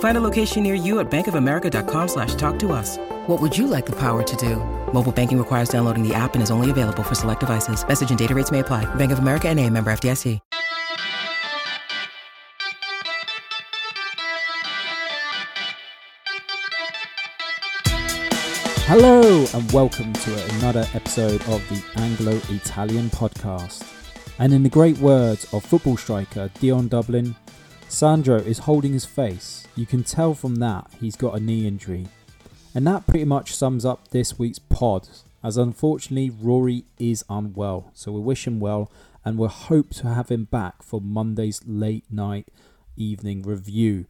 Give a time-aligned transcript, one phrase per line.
[0.00, 2.98] Find a location near you at bankofamerica.com slash talk to us.
[3.28, 4.56] What would you like the power to do?
[4.92, 7.86] Mobile banking requires downloading the app and is only available for select devices.
[7.86, 8.92] Message and data rates may apply.
[8.96, 10.40] Bank of America and a member FDIC.
[18.90, 23.84] Hello and welcome to another episode of the Anglo-Italian podcast.
[24.38, 27.36] And in the great words of football striker Dion Dublin,
[27.88, 29.66] Sandro is holding his face.
[29.74, 32.06] You can tell from that he's got a knee injury.
[32.74, 35.08] And that pretty much sums up this week's pod,
[35.42, 37.90] as unfortunately Rory is unwell.
[37.94, 38.92] So we wish him well
[39.24, 42.48] and we'll hope to have him back for Monday's late night
[42.96, 44.04] evening review.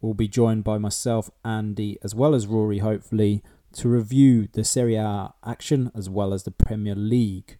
[0.00, 3.42] We'll be joined by myself, Andy, as well as Rory, hopefully,
[3.74, 7.58] to review the Serie A action as well as the Premier League.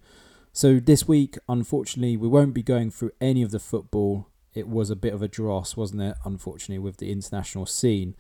[0.53, 4.30] So this week, unfortunately, we won't be going through any of the football.
[4.55, 6.17] It was a bit of a dross, wasn't it?
[6.25, 8.17] Unfortunately, with the international scene.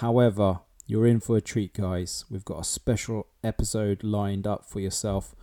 [0.00, 2.24] However, you're in for a treat, guys.
[2.30, 5.34] We've got a special episode lined up for yourself.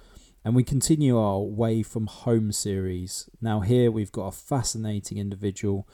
[0.45, 3.29] And we continue our Way from Home series.
[3.41, 5.87] Now, here we've got a fascinating individual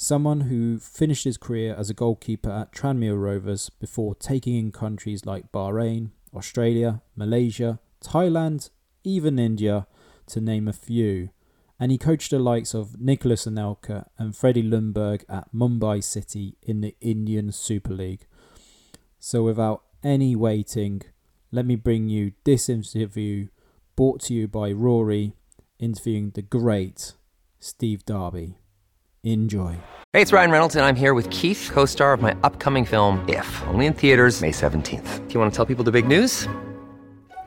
[0.00, 5.26] someone who finished his career as a goalkeeper at Tranmere Rovers before taking in countries
[5.26, 8.70] like Bahrain, Australia, Malaysia, Thailand,
[9.04, 9.86] even India,
[10.28, 11.28] to name a few.
[11.80, 16.82] And he coached the likes of Nicolas Anelka and Freddie Ljungberg at Mumbai City in
[16.82, 18.26] the Indian Super League.
[19.18, 21.00] So, without any waiting,
[21.50, 23.48] let me bring you this interview
[23.96, 25.32] brought to you by Rory
[25.78, 27.14] interviewing the great
[27.58, 28.58] Steve Darby.
[29.22, 29.76] Enjoy.
[30.12, 33.24] Hey, it's Ryan Reynolds, and I'm here with Keith, co star of my upcoming film,
[33.28, 35.28] If, only in theaters, May 17th.
[35.28, 36.48] Do you want to tell people the big news?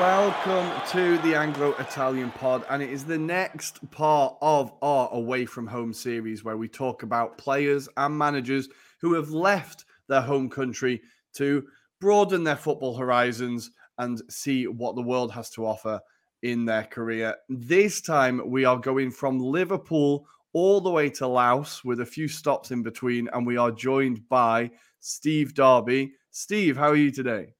[0.00, 5.44] Welcome to the Anglo Italian pod, and it is the next part of our Away
[5.44, 8.70] from Home series where we talk about players and managers
[9.02, 11.02] who have left their home country
[11.34, 11.66] to
[12.00, 16.00] broaden their football horizons and see what the world has to offer
[16.42, 17.36] in their career.
[17.50, 22.26] This time we are going from Liverpool all the way to Laos with a few
[22.26, 26.14] stops in between, and we are joined by Steve Darby.
[26.30, 27.52] Steve, how are you today?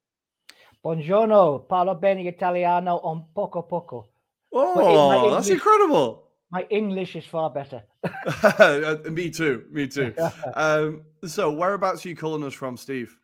[0.82, 4.08] Buongiorno, parlo bene italiano un poco poco.
[4.50, 6.30] Oh, that's incredible.
[6.50, 7.82] My English is far better.
[9.10, 9.66] me too.
[9.70, 10.14] Me too.
[10.54, 13.14] um, so, whereabouts are you calling us from, Steve?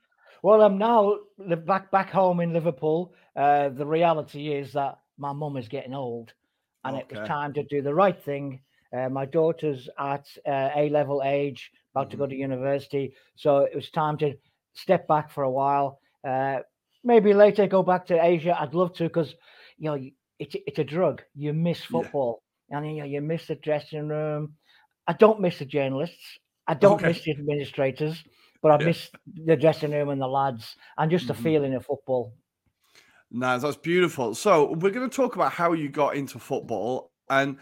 [0.42, 1.16] Well, I'm now
[1.64, 3.14] back back home in Liverpool.
[3.34, 6.34] Uh, the reality is that my mum is getting old,
[6.84, 7.06] and okay.
[7.08, 8.60] it was time to do the right thing.
[8.94, 12.10] Uh, my daughter's at uh, A level age, about mm-hmm.
[12.10, 14.34] to go to university, so it was time to
[14.74, 16.00] step back for a while.
[17.06, 18.60] Maybe later go back to Asia.
[18.60, 19.32] I'd love to because
[19.78, 19.98] you know
[20.40, 21.22] it's it's a drug.
[21.36, 22.78] You miss football, yeah.
[22.78, 24.54] and you know, you miss the dressing room.
[25.06, 26.40] I don't miss the journalists.
[26.66, 27.08] I don't okay.
[27.08, 28.24] miss the administrators,
[28.60, 28.86] but I yeah.
[28.86, 29.10] miss
[29.46, 31.42] the dressing room and the lads and just the mm-hmm.
[31.44, 32.34] feeling of football.
[33.30, 34.34] Nice, that's beautiful.
[34.34, 37.56] So we're going to talk about how you got into football and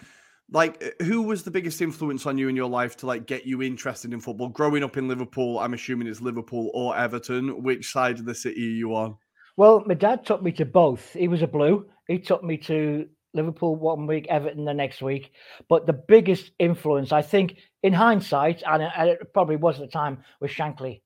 [0.50, 3.62] like who was the biggest influence on you in your life to like get you
[3.62, 8.19] interested in football growing up in liverpool i'm assuming it's liverpool or everton which side
[8.19, 9.17] of the city are you on
[9.56, 11.12] well, my dad took me to both.
[11.12, 11.87] He was a blue.
[12.09, 15.33] He took me to Liverpool one week, Everton the next week.
[15.69, 20.25] But the biggest influence, I think, in hindsight, and it probably was at the time,
[20.41, 21.03] was Shankly.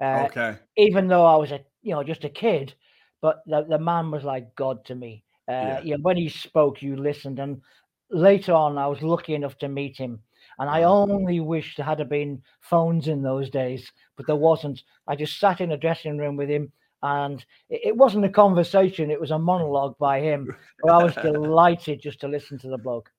[0.00, 0.56] Uh, okay.
[0.76, 2.74] Even though I was a, you know, just a kid,
[3.22, 5.24] but the, the man was like God to me.
[5.48, 5.80] Uh, yeah.
[5.82, 7.62] You know, when he spoke, you listened, and
[8.10, 10.20] later on, I was lucky enough to meet him,
[10.58, 14.82] And I only wish there had been phones in those days, but there wasn't.
[15.06, 16.72] I just sat in a dressing room with him,
[17.02, 20.48] and it, wasn't a conversation; it was a monologue by him.
[20.82, 23.10] But I was delighted just to listen to the bloke.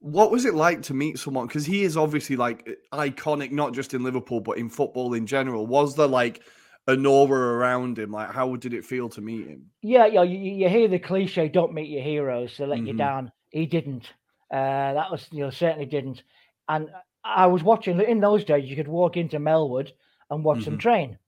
[0.00, 1.46] What was it like to meet someone?
[1.46, 5.66] Because he is obviously like iconic, not just in Liverpool, but in football in general.
[5.66, 6.42] Was there like
[6.88, 8.10] an aura around him?
[8.10, 9.66] Like, how did it feel to meet him?
[9.82, 10.22] Yeah, yeah.
[10.22, 12.88] You, you hear the cliche, "Don't meet your heroes; they let mm-hmm.
[12.88, 14.10] you down." He didn't.
[14.50, 16.22] Uh, that was, you know, certainly didn't.
[16.68, 16.90] And
[17.24, 18.68] I was watching in those days.
[18.68, 19.90] You could walk into Melwood
[20.30, 20.70] and watch mm-hmm.
[20.70, 21.18] them train.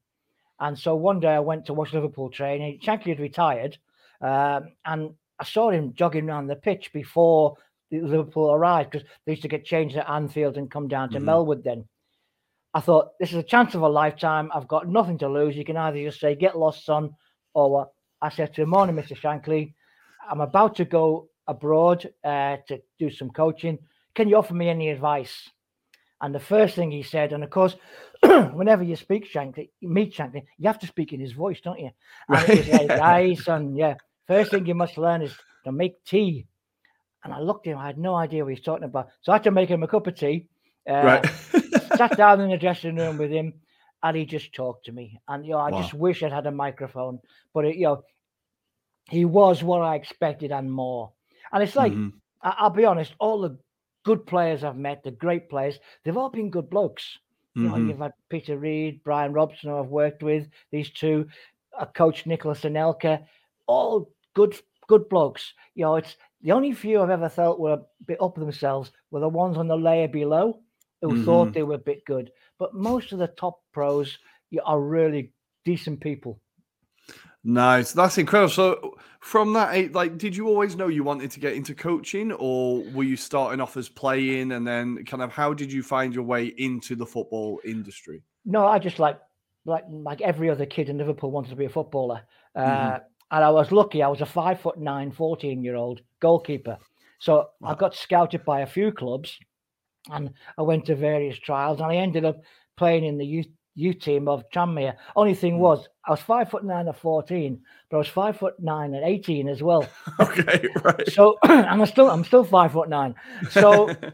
[0.61, 2.63] And so one day I went to watch Liverpool train.
[2.63, 3.79] And Shankly had retired,
[4.21, 7.57] um, and I saw him jogging around the pitch before
[7.91, 11.29] Liverpool arrived because they used to get changed at Anfield and come down to mm-hmm.
[11.29, 11.85] Melwood then.
[12.73, 14.51] I thought this is a chance of a lifetime.
[14.53, 15.57] I've got nothing to lose.
[15.57, 17.11] You can either just say get lost, son,
[17.53, 17.93] or what.
[18.21, 19.17] I said to him, "Morning, Mr.
[19.17, 19.75] Shankly.
[20.29, 23.79] I'm about to go abroad uh, to do some coaching.
[24.15, 25.51] Can you offer me any advice?"
[26.21, 27.77] And the first thing he said, and of course,
[28.53, 31.91] whenever you speak Shankly, meet Shankly, you have to speak in his voice, don't you?
[32.29, 32.89] And right.
[32.89, 33.95] like, "Hey, son, yeah.
[34.27, 35.35] First thing you must learn is
[35.65, 36.47] to make tea."
[37.23, 37.79] And I looked at him.
[37.79, 39.83] I had no idea what he was talking about, so I had to make him
[39.83, 40.47] a cup of tea.
[40.89, 41.27] Uh, right.
[41.97, 43.55] sat down in the dressing room with him,
[44.03, 45.21] and he just talked to me.
[45.29, 45.81] And you know, I wow.
[45.81, 47.21] just wish I'd had a microphone,
[47.53, 48.05] but it, you know,
[49.09, 51.13] he was what I expected and more.
[51.53, 52.17] And it's like mm-hmm.
[52.43, 53.59] I, will be honest, all the
[54.05, 57.19] good players I've met, the great players, they've all been good blokes.
[57.57, 57.63] Mm-hmm.
[57.63, 57.89] You know, mm-hmm.
[57.91, 61.29] you've had Peter Reid, Brian Robson, who I've worked with, these two,
[61.79, 63.25] a coach Nicolas Anelka,
[63.67, 65.55] all good good blokes.
[65.75, 69.21] You know, it's the only few I've ever felt were a bit up themselves were
[69.21, 70.61] the ones on the layer below
[71.01, 71.25] who mm-hmm.
[71.25, 72.31] thought they were a bit good.
[72.59, 74.19] But most of the top pros
[74.65, 75.33] are really
[75.65, 76.41] decent people.
[77.43, 78.51] Nice, that's incredible.
[78.51, 78.94] So,
[79.25, 83.05] from that, like, did you always know you wanted to get into coaching, or were
[83.05, 86.49] you starting off as playing, and then kind of how did you find your way
[86.59, 88.23] into the football industry?
[88.45, 89.19] No, I just like,
[89.65, 92.21] like, like every other kid in Liverpool wanted to be a footballer,
[92.55, 92.97] uh, mm-hmm.
[93.31, 94.03] and I was lucky.
[94.03, 96.77] I was a five foot nine, 14 year old goalkeeper,
[97.19, 97.71] so wow.
[97.71, 99.39] I got scouted by a few clubs
[100.11, 102.43] and I went to various trials, and I ended up
[102.77, 104.95] playing in the youth youth team of Tranmere.
[105.17, 105.61] Only thing hmm.
[105.61, 107.61] was, I was five foot nine at fourteen,
[107.91, 109.87] but I was five foot nine at eighteen as well.
[110.21, 111.09] okay, right.
[111.11, 113.15] So, and I'm still I'm still five foot nine.
[113.51, 113.95] So.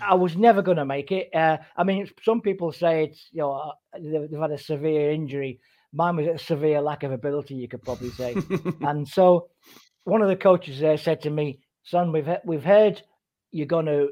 [0.00, 1.28] I was never going to make it.
[1.34, 5.60] Uh, I mean, some people say it's you know uh, they've had a severe injury.
[5.92, 8.34] Mine was a severe lack of ability, you could probably say.
[8.80, 9.48] and so,
[10.04, 13.02] one of the coaches there said to me, "Son, we've we've heard
[13.50, 14.08] you're going to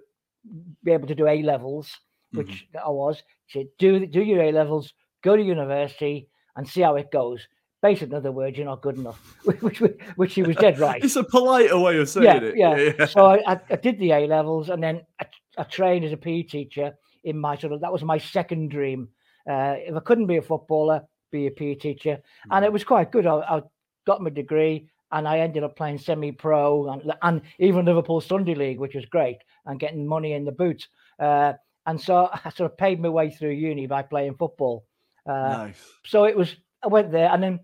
[0.85, 1.99] be able to do A levels,
[2.33, 2.87] which mm-hmm.
[2.87, 3.23] I was.
[3.47, 4.93] She said, do do your A levels,
[5.23, 7.47] go to university, and see how it goes.
[7.81, 9.83] Basically, in other words, you're not good enough, which
[10.17, 11.03] which she was dead right.
[11.03, 12.57] it's a politer way of saying yeah, it.
[12.57, 12.93] Yeah.
[12.99, 13.07] yeah.
[13.07, 15.27] So I, I, did the A levels, and then I,
[15.59, 16.95] I, trained as a PE teacher
[17.25, 19.09] in my sort of that was my second dream.
[19.49, 21.03] Uh, if I couldn't be a footballer,
[21.33, 22.53] be a PE teacher, mm-hmm.
[22.53, 23.27] and it was quite good.
[23.27, 23.63] I, I
[24.07, 28.79] got my degree and I ended up playing semi-pro and, and, even Liverpool Sunday League,
[28.79, 29.37] which was great,
[29.67, 30.89] and getting money in the boot.
[31.19, 31.53] Uh,
[31.87, 34.85] and so I sort of paid my way through uni by playing football.
[35.27, 35.83] Uh, nice.
[36.05, 37.61] So it was I went there, and then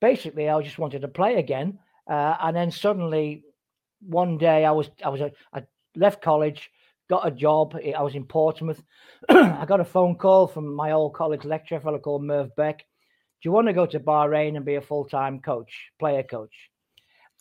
[0.00, 1.78] basically I just wanted to play again.
[2.08, 3.44] Uh, and then suddenly
[4.00, 5.20] one day I was I was
[5.52, 5.62] I
[5.94, 6.70] left college,
[7.08, 7.76] got a job.
[7.76, 8.82] I was in Portsmouth.
[9.28, 12.78] I got a phone call from my old college lecturer, a fellow called Merv Beck.
[12.78, 16.70] Do you want to go to Bahrain and be a full time coach, player coach?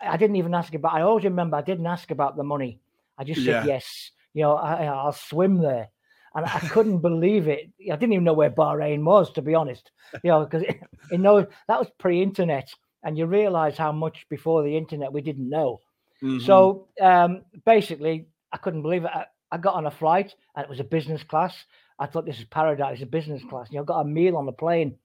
[0.01, 0.93] I didn't even ask about.
[0.93, 2.79] I always remember I didn't ask about the money.
[3.17, 3.75] I just said yeah.
[3.75, 4.11] yes.
[4.33, 5.89] You know, I, will swim there,
[6.33, 7.71] and I couldn't believe it.
[7.81, 9.91] I didn't even know where Bahrain was, to be honest.
[10.23, 10.63] You know, because
[11.11, 12.73] you know that was pre-internet,
[13.03, 15.81] and you realize how much before the internet we didn't know.
[16.23, 16.45] Mm-hmm.
[16.45, 19.11] So um, basically, I couldn't believe it.
[19.13, 21.55] I, I, got on a flight, and it was a business class.
[21.99, 23.67] I thought this is paradise, a business class.
[23.71, 24.95] You know, got a meal on the plane,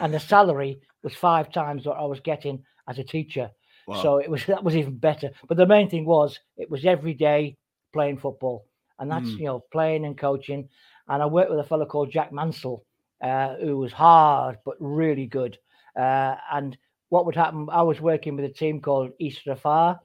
[0.00, 3.50] and the salary was five times what I was getting as a teacher.
[3.86, 4.02] Wow.
[4.02, 5.30] So it was that was even better.
[5.48, 7.56] But the main thing was it was every day
[7.92, 8.66] playing football,
[9.02, 9.38] and that's mm.
[9.38, 10.68] you know playing and coaching.
[11.08, 12.84] And I worked with a fellow called Jack Mansell,
[13.20, 15.58] uh, who was hard but really good.
[15.98, 16.78] Uh, and
[17.08, 17.68] what would happen?
[17.70, 19.98] I was working with a team called East Riffa,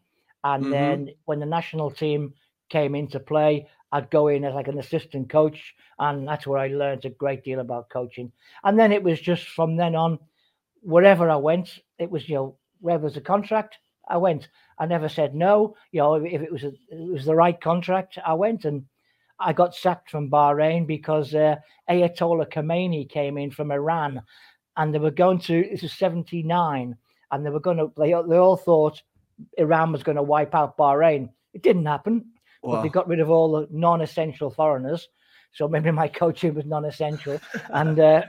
[0.44, 0.72] and mm-hmm.
[0.72, 2.34] then when the national team
[2.70, 6.68] came into play, I'd go in as like an assistant coach, and that's where I
[6.70, 8.32] learned a great deal about coaching.
[8.64, 10.18] And then it was just from then on,
[10.82, 13.78] wherever I went, it was you know wherever there's a contract,
[14.10, 14.50] I went.
[14.80, 15.76] I never said no.
[15.92, 18.86] You know, if it was a, it was the right contract, I went, and
[19.40, 21.58] I got sacked from Bahrain because uh,
[21.90, 24.22] Ayatollah Khomeini came in from Iran,
[24.76, 25.68] and they were going to.
[25.70, 26.96] This is '79,
[27.32, 27.92] and they were going to.
[27.98, 29.02] They, they all thought
[29.58, 31.30] Iran was going to wipe out Bahrain.
[31.54, 32.26] It didn't happen.
[32.62, 32.74] wow.
[32.76, 35.08] but they got rid of all the non-essential foreigners.
[35.54, 38.24] So maybe my coaching was non-essential, and uh,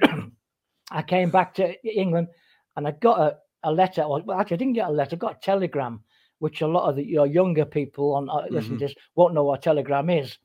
[0.90, 2.28] I came back to England,
[2.76, 3.36] and I got a,
[3.68, 4.02] a letter.
[4.02, 5.16] Or well, actually, I didn't get a letter.
[5.16, 6.00] I got a telegram,
[6.38, 8.78] which a lot of the, your younger people on uh, listen mm-hmm.
[8.78, 10.36] to this won't know what a telegram is.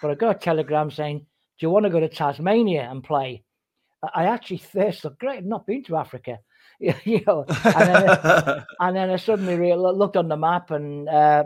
[0.00, 3.44] But I got a telegram saying, "Do you want to go to Tasmania and play?"
[4.14, 6.38] I actually first thought, "Great, I've not been to Africa."
[7.04, 11.44] you know, and then, and then I suddenly re- looked on the map and uh,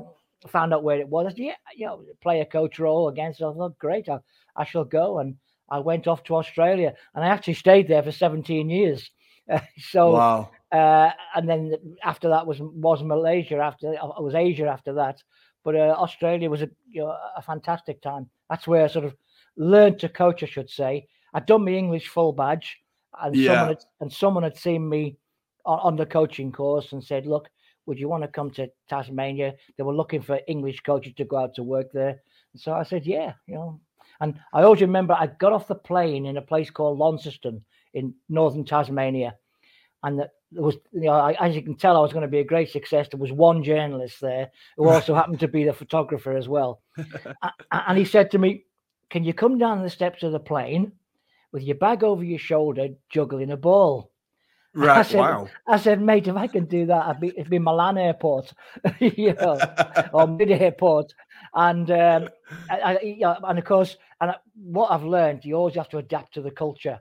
[0.49, 1.33] found out where it was.
[1.37, 3.43] yeah, you know, player coach role against.
[3.43, 4.19] I thought, great, I,
[4.57, 5.19] I shall go.
[5.19, 5.37] And
[5.69, 9.11] I went off to Australia, and I actually stayed there for 17 years.
[9.51, 10.51] Uh, so, wow.
[10.73, 13.57] Uh, and then after that was was Malaysia.
[13.59, 14.67] After it was Asia.
[14.67, 15.23] After that,
[15.65, 18.29] but uh, Australia was a you know, a fantastic time.
[18.51, 19.15] That's where I sort of
[19.57, 20.43] learned to coach.
[20.43, 22.79] I should say I'd done my English full badge,
[23.23, 23.53] and yeah.
[23.53, 25.17] someone had, and someone had seen me
[25.65, 27.49] on, on the coaching course and said, "Look,
[27.87, 29.55] would you want to come to Tasmania?
[29.77, 32.21] They were looking for English coaches to go out to work there.
[32.57, 33.81] So I said, yeah, you know.
[34.21, 38.15] And I always remember I got off the plane in a place called Launceston in
[38.29, 39.37] northern Tasmania.
[40.03, 42.45] And there was, you know, as you can tell, I was going to be a
[42.45, 43.09] great success.
[43.11, 46.81] There was one journalist there who also happened to be the photographer as well.
[47.71, 48.65] and he said to me,
[49.11, 50.93] Can you come down the steps of the plane
[51.53, 54.11] with your bag over your shoulder, juggling a ball?
[54.79, 54.99] Right.
[54.99, 55.49] I said, wow.
[55.67, 58.53] I said, mate, if I can do that, I'd be it'd be Milan Airport,
[59.01, 59.59] you know,
[60.13, 61.15] or mid airport.
[61.55, 62.29] And um,
[62.69, 66.35] I, I, and of course, and I, what I've learned, you always have to adapt
[66.35, 67.01] to the culture.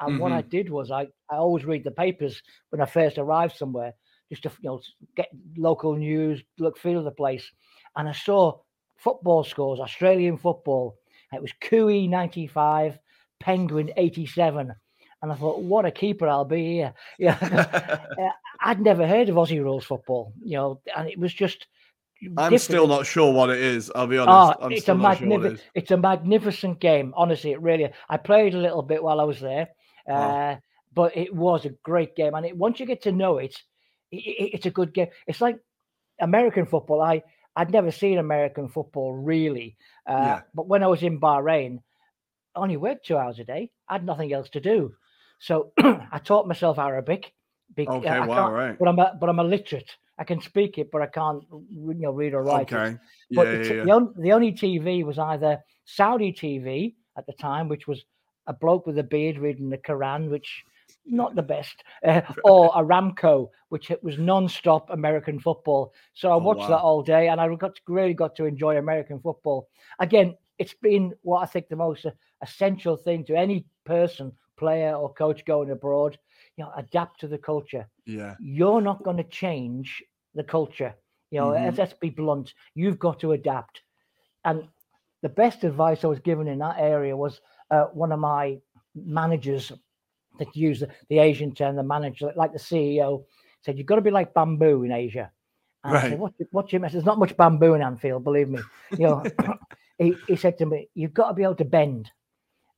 [0.00, 0.18] And mm-hmm.
[0.18, 0.48] what I mm-hmm.
[0.48, 3.92] did was, I, I always read the papers when I first arrived somewhere,
[4.30, 4.80] just to you know
[5.16, 7.50] get local news, look feel the place.
[7.96, 8.58] And I saw
[8.96, 10.96] football scores, Australian football.
[11.32, 12.98] It was Cooee ninety five,
[13.40, 14.74] Penguin eighty seven
[15.24, 16.92] and I thought, what a keeper I'll be here.
[17.18, 17.38] Yeah,
[18.60, 21.66] I'd never heard of Aussie rules football, you know, and it was just.
[22.36, 22.62] I'm different.
[22.62, 23.90] still not sure what it is.
[23.94, 24.58] I'll be honest.
[24.60, 25.58] Oh, it's a magnificent.
[25.58, 27.12] Sure it it's a magnificent game.
[27.16, 27.90] Honestly, it really.
[28.08, 29.68] I played a little bit while I was there,
[30.10, 30.56] uh,
[30.92, 32.34] but it was a great game.
[32.34, 33.56] And it, once you get to know it,
[34.10, 35.08] it, it, it's a good game.
[35.26, 35.58] It's like
[36.20, 37.02] American football.
[37.02, 37.22] I
[37.56, 39.76] I'd never seen American football really,
[40.08, 40.40] uh, yeah.
[40.54, 41.78] but when I was in Bahrain,
[42.54, 43.70] I only worked two hours a day.
[43.88, 44.94] I had nothing else to do.
[45.38, 47.32] So I taught myself Arabic.
[47.74, 48.78] Because, okay, uh, wow, right.
[48.78, 49.90] But I'm a, but I'm illiterate.
[50.18, 52.92] I can speak it, but I can't you know read or write okay.
[52.92, 53.00] it.
[53.30, 53.84] Yeah, but yeah, the, yeah.
[53.84, 58.04] the, on, the only TV was either Saudi TV at the time, which was
[58.46, 60.64] a bloke with a beard reading the Quran, which
[61.06, 65.92] not the best, uh, or Aramco, which it was non-stop American football.
[66.14, 66.68] So I oh, watched wow.
[66.68, 69.68] that all day, and I got to, really got to enjoy American football.
[69.98, 72.06] Again, it's been what I think the most
[72.42, 76.18] essential thing to any person player or coach going abroad,
[76.56, 77.86] you know, adapt to the culture.
[78.06, 78.34] Yeah.
[78.40, 80.02] You're not going to change
[80.34, 80.94] the culture.
[81.30, 81.76] You know, mm-hmm.
[81.76, 82.54] let's be blunt.
[82.74, 83.82] You've got to adapt.
[84.44, 84.68] And
[85.22, 88.58] the best advice I was given in that area was uh, one of my
[88.94, 89.72] managers
[90.38, 93.24] that use the, the, Asian term, the manager, like the CEO,
[93.62, 95.30] said, You've got to be like bamboo in Asia.
[95.82, 96.04] And right.
[96.04, 96.90] I said, what, what you mean?
[96.92, 98.60] There's not much bamboo in Anfield, believe me.
[98.92, 99.24] You know,
[99.98, 102.10] he, he said to me, You've got to be able to bend.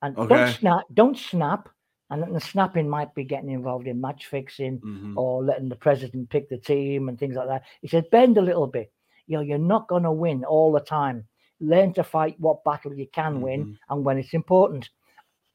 [0.03, 0.35] And okay.
[0.35, 1.69] don't snap, don't snap.
[2.09, 5.19] And the snapping might be getting involved in match fixing mm-hmm.
[5.19, 7.65] or letting the president pick the team and things like that.
[7.81, 8.93] He said, bend a little bit.
[9.27, 11.27] You know, you're not going to win all the time.
[11.59, 13.43] Learn to fight what battle you can mm-hmm.
[13.43, 14.89] win and when it's important.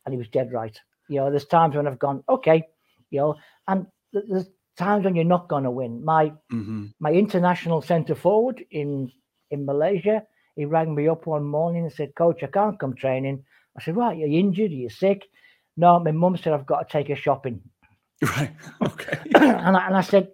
[0.06, 0.78] And he was dead right.
[1.08, 2.64] You know, there's times when I've gone, okay,
[3.12, 3.36] you know,
[3.68, 6.04] and there's times when you're not going to win.
[6.04, 6.88] My mm-hmm.
[7.00, 9.12] my international centre forward in
[9.52, 10.24] in Malaysia,
[10.56, 13.44] he rang me up one morning and said, Coach, I can't come training.
[13.78, 14.92] I said, Right, you're injured, you injured?
[14.92, 15.24] Are sick?
[15.78, 17.62] No, my mum said I've got to take her shopping.
[18.38, 18.52] Right.
[18.84, 19.18] Okay.
[19.36, 20.30] and, I, and I said,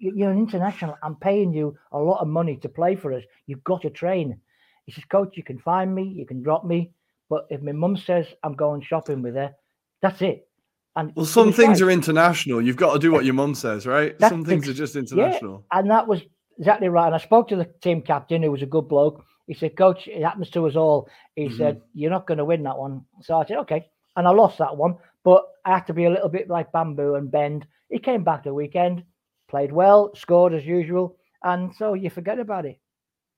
[0.00, 0.98] You're an international.
[1.04, 3.22] I'm paying you a lot of money to play for us.
[3.46, 4.40] You've got to train.
[4.86, 6.90] He says, Coach, you can find me, you can drop me.
[7.30, 9.54] But if my mum says I'm going shopping with her,
[10.02, 10.48] that's it.
[10.94, 11.88] And well, some things right.
[11.88, 12.60] are international.
[12.60, 14.18] You've got to do what your mum says, right?
[14.18, 15.64] That's some things ex- are just international.
[15.72, 16.20] Yeah, and that was
[16.58, 17.06] exactly right.
[17.06, 19.24] And I spoke to the team captain, who was a good bloke.
[19.46, 21.08] He said, Coach, it happens to us all.
[21.34, 21.56] He mm-hmm.
[21.56, 23.06] said, You're not going to win that one.
[23.22, 23.88] So I said, Okay.
[24.16, 27.14] And I lost that one, but I had to be a little bit like bamboo
[27.14, 27.66] and bend.
[27.88, 29.04] He came back the weekend,
[29.48, 31.16] played well, scored as usual.
[31.42, 32.78] And so you forget about it.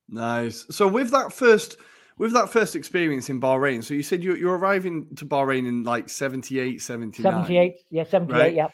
[0.09, 0.67] Nice.
[0.71, 1.77] So with that first
[2.17, 5.83] with that first experience in Bahrain, so you said you, you're arriving to Bahrain in
[5.83, 7.33] like 78, 79.
[7.33, 8.55] 78, yeah, 78, right?
[8.55, 8.69] yeah.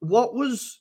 [0.00, 0.80] What was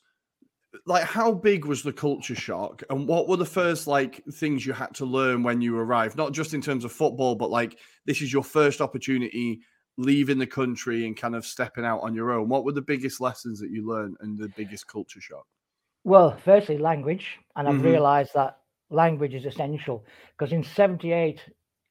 [0.85, 4.73] like how big was the culture shock and what were the first like things you
[4.73, 8.23] had to learn when you arrived not just in terms of football but like this
[8.23, 9.61] is your first opportunity
[9.97, 13.21] leaving the country and kind of stepping out on your own what were the biggest
[13.21, 15.45] lessons that you learned and the biggest culture shock
[16.03, 17.85] well firstly language and i've mm-hmm.
[17.85, 18.57] realized that
[18.93, 20.05] language is essential
[20.37, 21.41] because in 78,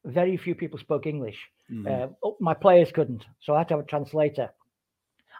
[0.05, 1.37] very few people spoke English.
[1.71, 2.13] Mm-hmm.
[2.23, 4.49] Uh, my players couldn't, so I had to have a translator.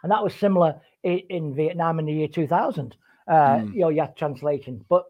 [0.02, 2.96] And that was similar in, in Vietnam in the year 2000.
[3.26, 3.74] Uh, mm.
[3.74, 4.84] You know, you had translation.
[4.88, 5.04] But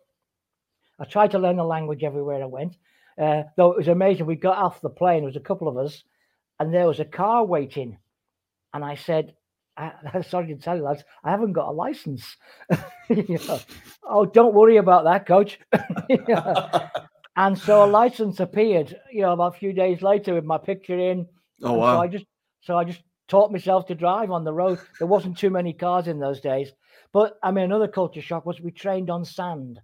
[1.00, 2.76] I tried to learn the language everywhere I went.
[3.20, 4.26] Uh, though it was amazing.
[4.26, 6.02] We got off the plane, there was a couple of us,
[6.64, 7.99] and there was a car waiting.
[8.73, 9.35] And I said,
[9.76, 9.92] I,
[10.28, 12.37] sorry to tell you, lads, I haven't got a license.
[13.11, 13.61] you know,
[14.02, 15.61] oh, don't worry about that, coach.
[17.37, 20.99] and so a license appeared, you know, about a few days later with my picture
[20.99, 21.26] in.
[21.62, 21.97] Oh wow!
[21.97, 22.25] So I just,
[22.62, 24.78] so I just taught myself to drive on the road.
[24.99, 26.73] There wasn't too many cars in those days.
[27.12, 29.80] But I mean, another culture shock was we trained on sand.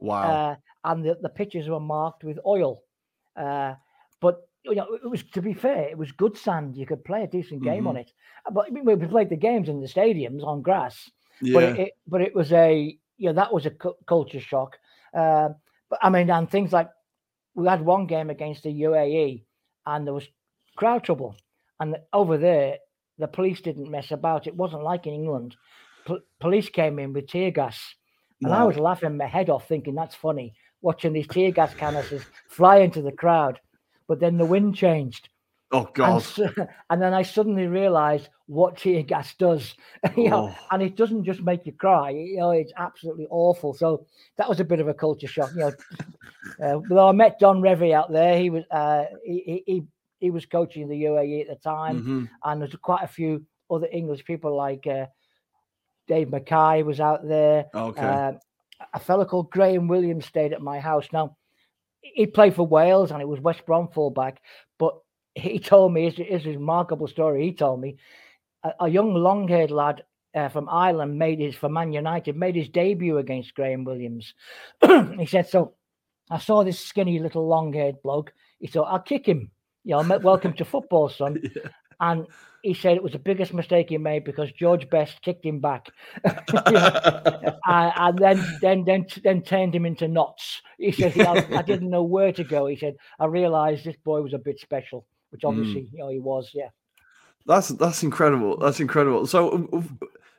[0.00, 0.30] Wow!
[0.30, 2.82] Uh, and the, the pitches were marked with oil.
[3.36, 3.74] Uh,
[4.20, 6.76] but you know, it was to be fair, it was good sand.
[6.76, 7.88] You could play a decent game mm-hmm.
[7.88, 8.12] on it.
[8.52, 11.10] But we played the games in the stadiums on grass.
[11.40, 11.54] Yeah.
[11.54, 14.76] But it, it, but it was a you know that was a cu- culture shock.
[15.14, 15.50] Uh,
[15.88, 16.90] but I mean, and things like
[17.54, 19.44] we had one game against the UAE,
[19.86, 20.28] and there was
[20.76, 21.36] crowd trouble,
[21.80, 22.78] and over there
[23.18, 24.46] the police didn't mess about.
[24.46, 25.56] It wasn't like in England.
[26.06, 27.80] P- police came in with tear gas,
[28.42, 28.60] and wow.
[28.60, 32.78] I was laughing my head off, thinking that's funny, watching these tear gas canisters fly
[32.78, 33.58] into the crowd
[34.08, 35.28] but then the wind changed.
[35.72, 36.24] Oh God!
[36.38, 39.74] And, and then I suddenly realised what tear gas does.
[40.16, 40.66] you know, oh.
[40.70, 42.10] and it doesn't just make you cry.
[42.10, 43.74] You know, it's absolutely awful.
[43.74, 45.50] So that was a bit of a culture shock.
[45.54, 45.72] You
[46.60, 49.84] know, uh, I met Don Revie out there, he was uh, he, he
[50.18, 52.24] he was coaching the UAE at the time, mm-hmm.
[52.44, 55.06] and there's quite a few other English people like uh,
[56.06, 57.66] Dave Mackay was out there.
[57.74, 58.00] Okay.
[58.00, 58.32] Uh,
[58.92, 61.08] a fellow called Graham Williams stayed at my house.
[61.12, 61.36] Now
[62.14, 64.40] he played for Wales and it was West Brom fullback.
[64.78, 64.94] But
[65.34, 67.44] he told me, it's, it's a remarkable story.
[67.44, 67.96] He told me
[68.62, 70.02] a, a young long haired lad
[70.34, 74.34] uh, from Ireland made his, for Man United, made his debut against Graham Williams.
[75.18, 75.74] he said, So
[76.30, 78.32] I saw this skinny little long haired bloke.
[78.58, 79.50] He said, I'll kick him.
[79.84, 81.40] You know, welcome to football, son.
[81.56, 81.70] yeah.
[82.00, 82.26] And
[82.66, 85.86] he said it was the biggest mistake he made because George Best kicked him back,
[86.24, 90.62] and, and, then then then then turned him into knots.
[90.76, 92.66] He said I, I, didn't know where to go.
[92.66, 95.48] He said I realised this boy was a bit special, which hmm.
[95.48, 95.92] obviously mm.
[95.92, 96.50] you know he was.
[96.52, 96.70] Yeah,
[97.46, 98.56] that's that's incredible.
[98.56, 99.28] That's incredible.
[99.28, 99.84] So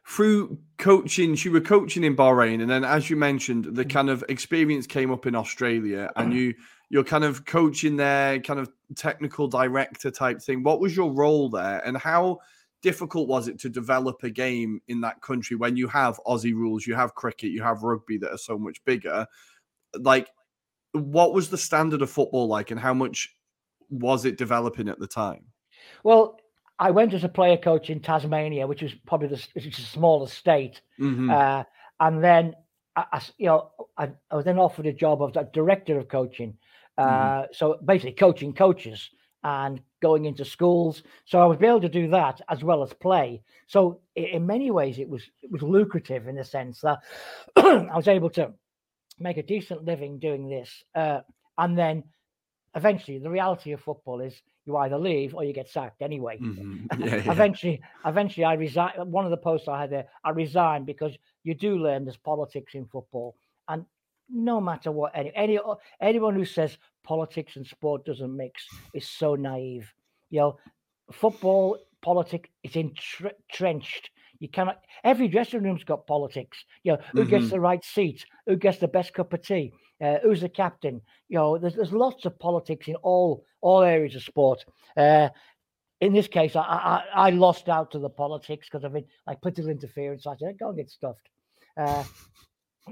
[0.05, 3.89] through coaching, you were coaching in Bahrain, and then as you mentioned, the mm.
[3.89, 6.55] kind of experience came up in Australia, and you
[6.89, 10.63] you're kind of coaching there, kind of technical director type thing.
[10.63, 12.39] What was your role there, and how
[12.81, 16.85] difficult was it to develop a game in that country when you have Aussie rules,
[16.85, 19.27] you have cricket, you have rugby that are so much bigger?
[19.99, 20.29] Like,
[20.93, 23.35] what was the standard of football like, and how much
[23.89, 25.45] was it developing at the time?
[26.03, 26.39] Well,
[26.79, 29.81] I went as a player coach in Tasmania, which was probably the, which is the
[29.81, 31.29] smallest state, mm-hmm.
[31.29, 31.63] uh,
[31.99, 32.53] and then
[32.95, 36.57] I, I, you know I, I, was then offered a job of director of coaching
[36.99, 37.43] mm-hmm.
[37.43, 39.09] Uh, so basically, coaching coaches
[39.43, 41.03] and going into schools.
[41.25, 43.41] So I was able to do that as well as play.
[43.67, 46.99] So in many ways, it was it was lucrative in the sense that
[47.55, 48.53] I was able to
[49.19, 51.21] make a decent living doing this, uh,
[51.57, 52.03] and then
[52.75, 56.37] eventually the reality of football is you either leave or you get sacked anyway.
[56.37, 56.85] Mm-hmm.
[56.99, 57.31] Yeah, yeah.
[57.31, 59.11] eventually, eventually I resigned.
[59.11, 62.75] One of the posts I had there, I resigned because you do learn there's politics
[62.75, 63.35] in football,
[63.67, 63.85] and
[64.29, 65.59] no matter what any, any
[66.01, 69.91] anyone who says politics and sport doesn't mix is so naive.
[70.29, 70.57] You know,
[71.11, 74.09] football politics is entrenched.
[74.39, 74.83] You cannot.
[75.03, 76.57] Every dressing room's got politics.
[76.83, 77.29] You know, who mm-hmm.
[77.29, 81.01] gets the right seat, who gets the best cup of tea, uh, who's the captain.
[81.29, 84.65] You know, there's there's lots of politics in all all areas of sport.
[84.95, 85.29] Uh,
[85.99, 89.41] in this case, I, I, I lost out to the politics because of it, like
[89.41, 90.27] political interference.
[90.27, 91.27] I said, go and get stuffed.
[91.75, 92.03] Uh,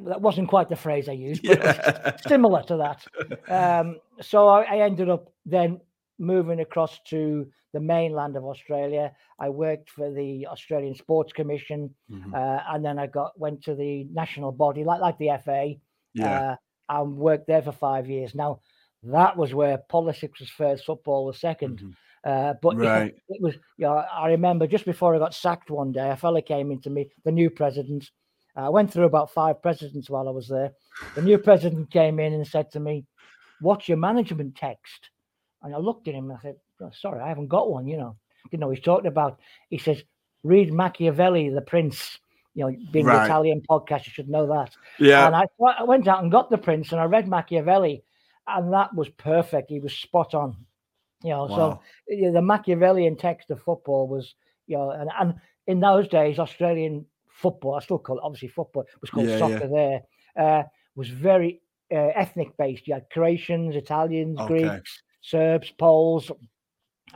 [0.03, 2.15] that wasn't quite the phrase I used, but yeah.
[2.27, 3.05] similar to that.
[3.51, 5.79] Um, so I, I, ended up then
[6.19, 9.11] moving across to the mainland of Australia.
[9.39, 12.33] I worked for the Australian Sports Commission, mm-hmm.
[12.33, 15.73] uh, and then I got went to the national body, like like the FA,
[16.13, 16.51] yeah.
[16.51, 16.55] uh,
[16.89, 18.35] and worked there for five years.
[18.35, 18.61] Now
[19.03, 21.89] that was where politics was first, football was 2nd mm-hmm.
[22.25, 23.13] Uh, but right.
[23.13, 23.89] it, it was, yeah.
[23.89, 26.89] You know, I remember just before I got sacked one day, a fella came into
[26.89, 28.09] me, the new president,
[28.55, 30.71] I went through about five presidents while I was there.
[31.15, 33.05] The new president came in and said to me,
[33.61, 35.09] What's your management text?
[35.61, 37.97] And I looked at him and I said, oh, Sorry, I haven't got one, you
[37.97, 38.17] know.
[38.51, 39.39] You know, he's talking about,
[39.69, 40.03] he says,
[40.43, 42.19] read Machiavelli, the prince.
[42.53, 43.19] You know, being right.
[43.19, 44.73] an Italian podcast, you should know that.
[44.97, 45.25] Yeah.
[45.25, 45.45] And I,
[45.77, 48.03] I went out and got the prince and I read Machiavelli,
[48.47, 49.69] and that was perfect.
[49.69, 50.55] He was spot on.
[51.21, 51.55] You know, wow.
[51.55, 54.35] so you know, the Machiavellian text of football was,
[54.67, 55.35] you know, and, and
[55.67, 57.05] in those days, Australian
[57.35, 60.01] football, I still call it obviously football, it was called yeah, soccer yeah.
[60.35, 60.63] there, uh,
[60.95, 62.87] was very uh, ethnic based.
[62.87, 64.67] You had Croatians, Italians, okay.
[64.67, 66.31] Greeks, Serbs, Poles,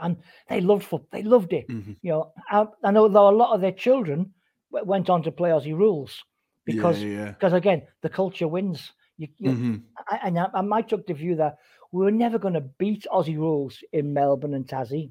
[0.00, 0.16] and
[0.48, 1.08] they loved football.
[1.12, 1.68] They loved it.
[1.68, 1.92] Mm-hmm.
[2.02, 4.32] You know, I, I, know though a lot of their children
[4.70, 6.22] went on to play Aussie rules
[6.64, 8.92] because yeah, because again the culture wins.
[9.16, 9.76] You, you mm-hmm.
[10.08, 11.56] I, and I, I might took the view that
[11.92, 15.10] we were never going to beat Aussie rules in Melbourne and Tassie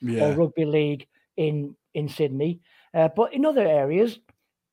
[0.00, 0.24] yeah.
[0.24, 2.60] or rugby league in in Sydney,
[2.94, 4.18] uh, but in other areas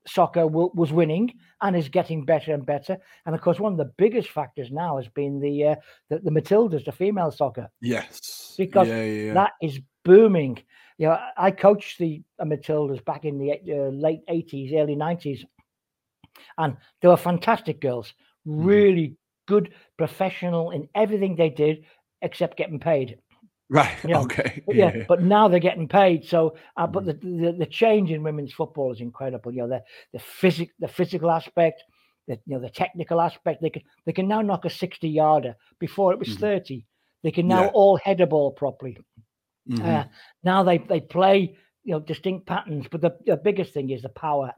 [0.08, 2.98] soccer w- was winning and is getting better and better.
[3.26, 5.76] And of course, one of the biggest factors now has been the uh,
[6.10, 7.70] the, the Matildas, the female soccer.
[7.82, 10.60] Yes, because yeah, yeah, that is booming.
[10.98, 15.44] You know, I coached the uh, Matildas back in the uh, late eighties, early nineties,
[16.58, 18.14] and they were fantastic girls.
[18.48, 18.64] Mm-hmm.
[18.64, 19.16] Really mm.
[19.48, 21.86] good, professional in everything they did,
[22.22, 23.18] except getting paid.
[23.70, 23.96] Right.
[24.04, 24.64] You know, okay.
[24.66, 26.26] But yeah, yeah, But now they're getting paid.
[26.26, 27.08] So, uh, but mm.
[27.08, 27.14] the,
[27.46, 29.52] the, the change in women's football is incredible.
[29.52, 31.84] You know, the the physic the physical aspect,
[32.28, 33.62] the you know the technical aspect.
[33.62, 35.56] They can they can now knock a sixty yarder.
[35.80, 36.40] Before it was mm.
[36.40, 36.86] thirty.
[37.24, 37.72] They can now yeah.
[37.74, 39.00] all head a ball properly.
[39.68, 39.84] Mm-hmm.
[39.84, 40.04] Uh,
[40.44, 42.86] now they they play you know distinct patterns.
[42.92, 44.54] But the, the biggest thing is the power.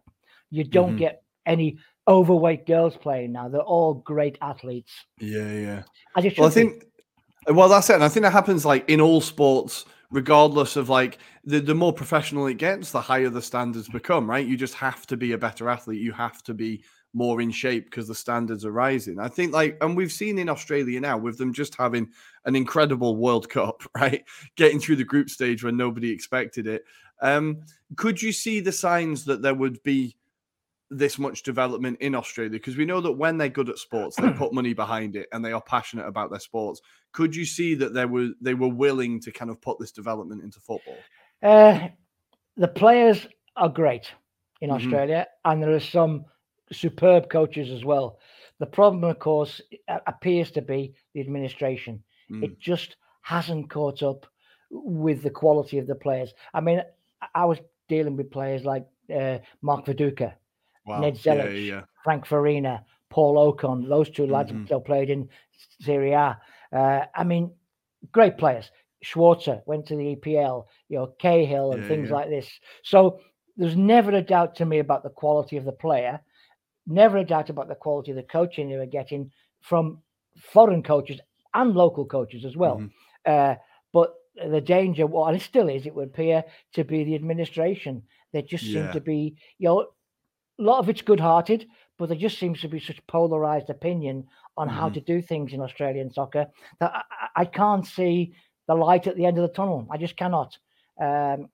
[0.49, 0.97] You don't mm-hmm.
[0.97, 3.47] get any overweight girls playing now.
[3.49, 4.91] They're all great athletes.
[5.19, 5.83] Yeah, yeah.
[6.37, 6.83] well, I think
[7.47, 7.95] well, that's it.
[7.95, 11.93] And I think that happens like in all sports, regardless of like the, the more
[11.93, 14.45] professional it gets, the higher the standards become, right?
[14.45, 16.01] You just have to be a better athlete.
[16.01, 16.83] You have to be
[17.13, 19.19] more in shape because the standards are rising.
[19.19, 22.09] I think like, and we've seen in Australia now with them just having
[22.45, 24.23] an incredible World Cup, right?
[24.55, 26.83] Getting through the group stage when nobody expected it.
[27.21, 27.61] Um,
[27.95, 30.15] could you see the signs that there would be
[30.89, 32.51] this much development in Australia?
[32.51, 35.43] Because we know that when they're good at sports, they put money behind it and
[35.43, 36.81] they are passionate about their sports.
[37.11, 40.43] Could you see that they were they were willing to kind of put this development
[40.43, 40.97] into football?
[41.41, 41.87] Uh,
[42.55, 44.11] the players are great
[44.61, 44.77] in mm-hmm.
[44.77, 46.25] Australia, and there are some
[46.71, 48.19] superb coaches as well.
[48.59, 49.61] The problem, of course,
[50.07, 52.03] appears to be the administration.
[52.31, 52.43] Mm.
[52.43, 54.25] It just hasn't caught up
[54.69, 56.33] with the quality of the players.
[56.53, 56.81] I mean,
[57.35, 60.33] I was dealing with players like uh, Mark Viduka,
[60.87, 60.99] wow.
[60.99, 61.81] Ned Zelich, yeah, yeah.
[62.03, 63.87] Frank Farina, Paul Okon.
[63.87, 64.65] Those two lads mm-hmm.
[64.65, 65.29] still played in
[65.81, 66.39] Serie A.
[66.73, 67.51] Uh, I mean,
[68.11, 68.71] great players.
[69.03, 72.49] Schwarzer went to the EPL, you know, Cahill and yeah, things like this.
[72.83, 73.19] So
[73.55, 76.19] there's never a doubt to me about the quality of the player,
[76.85, 79.99] never a doubt about the quality of the coaching they were getting from
[80.39, 81.19] foreign coaches
[81.53, 82.77] and local coaches as well.
[82.77, 82.91] Mm-hmm.
[83.25, 83.55] Uh,
[83.93, 84.13] but
[84.49, 88.03] the danger, well, and it still is, it would appear to be the administration.
[88.33, 88.85] They just yeah.
[88.85, 89.87] seem to be, you know,
[90.59, 91.67] a lot of it's good hearted,
[91.97, 94.77] but there just seems to be such polarized opinion on mm-hmm.
[94.77, 96.47] how to do things in Australian soccer
[96.79, 98.33] that I, I, can't see
[98.67, 99.87] the light at the end of the tunnel.
[99.91, 100.57] I just cannot.
[100.99, 101.49] Um,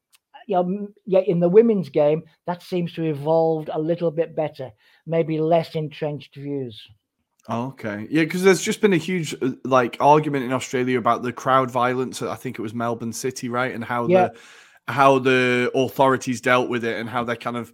[0.48, 4.36] you know, yet in the women's game, that seems to have evolved a little bit
[4.36, 4.72] better,
[5.06, 6.82] maybe less entrenched views.
[7.50, 11.34] Okay, yeah, because there's just been a huge uh, like argument in Australia about the
[11.34, 12.22] crowd violence.
[12.22, 14.30] I think it was Melbourne City, right, and how yeah.
[14.30, 14.39] the
[14.88, 17.74] how the authorities dealt with it and how they kind of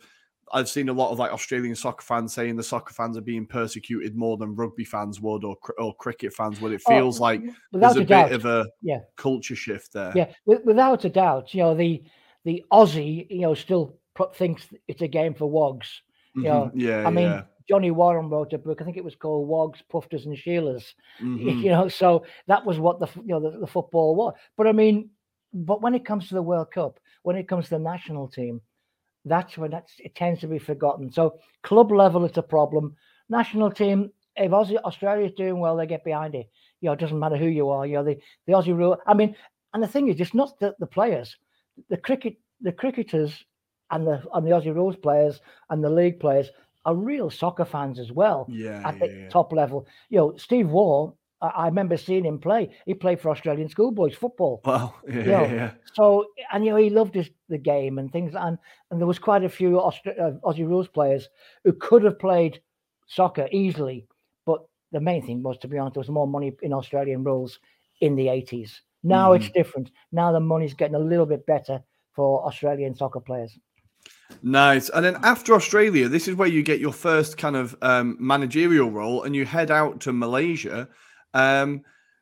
[0.51, 3.45] I've seen a lot of like Australian soccer fans saying the soccer fans are being
[3.45, 6.71] persecuted more than rugby fans would or or cricket fans would.
[6.71, 8.99] It oh, feels oh, like there's a, a bit of a yeah.
[9.15, 10.13] culture shift there.
[10.15, 11.53] Yeah, without a doubt.
[11.53, 12.03] You know the
[12.45, 13.97] the Aussie, you know, still
[14.35, 16.01] thinks it's a game for wogs.
[16.35, 16.79] You know, mm-hmm.
[16.79, 17.07] yeah.
[17.07, 17.43] I mean, yeah.
[17.67, 18.81] Johnny Warren wrote a book.
[18.81, 20.83] I think it was called Wogs, Poofters, and Sheilas.
[21.21, 21.59] Mm-hmm.
[21.59, 24.35] You know, so that was what the you know the, the football was.
[24.55, 25.09] But I mean,
[25.53, 28.61] but when it comes to the World Cup, when it comes to the national team,
[29.25, 31.11] that's when that's it tends to be forgotten.
[31.11, 32.95] So club level, it's a problem.
[33.29, 36.49] National team, if Aussie Australia's doing well, they get behind it.
[36.81, 37.85] You know, it doesn't matter who you are.
[37.85, 38.97] You know, the the Aussie rule.
[39.05, 39.35] I mean,
[39.73, 41.35] and the thing is, it's not the, the players,
[41.89, 43.43] the cricket, the cricketers,
[43.91, 46.49] and the and the Aussie rules players and the league players
[46.85, 48.47] are real soccer fans as well.
[48.49, 49.29] Yeah, at yeah, the yeah.
[49.29, 49.87] top level.
[50.09, 52.69] You know, Steve Waugh I remember seeing him play.
[52.85, 54.61] He played for Australian schoolboys football.
[54.65, 54.95] Wow.
[55.07, 55.71] Yeah, you know, yeah.
[55.93, 58.33] So, and you know, he loved his, the game and things.
[58.35, 58.57] And
[58.91, 61.29] and there was quite a few Austra- uh, Aussie rules players
[61.63, 62.61] who could have played
[63.07, 64.05] soccer easily.
[64.45, 67.59] But the main thing was, to be honest, there was more money in Australian rules
[68.01, 68.81] in the 80s.
[69.03, 69.37] Now mm.
[69.37, 69.91] it's different.
[70.11, 71.81] Now the money's getting a little bit better
[72.13, 73.57] for Australian soccer players.
[74.43, 74.89] Nice.
[74.89, 78.91] And then after Australia, this is where you get your first kind of um, managerial
[78.91, 80.87] role and you head out to Malaysia
[81.33, 81.81] um,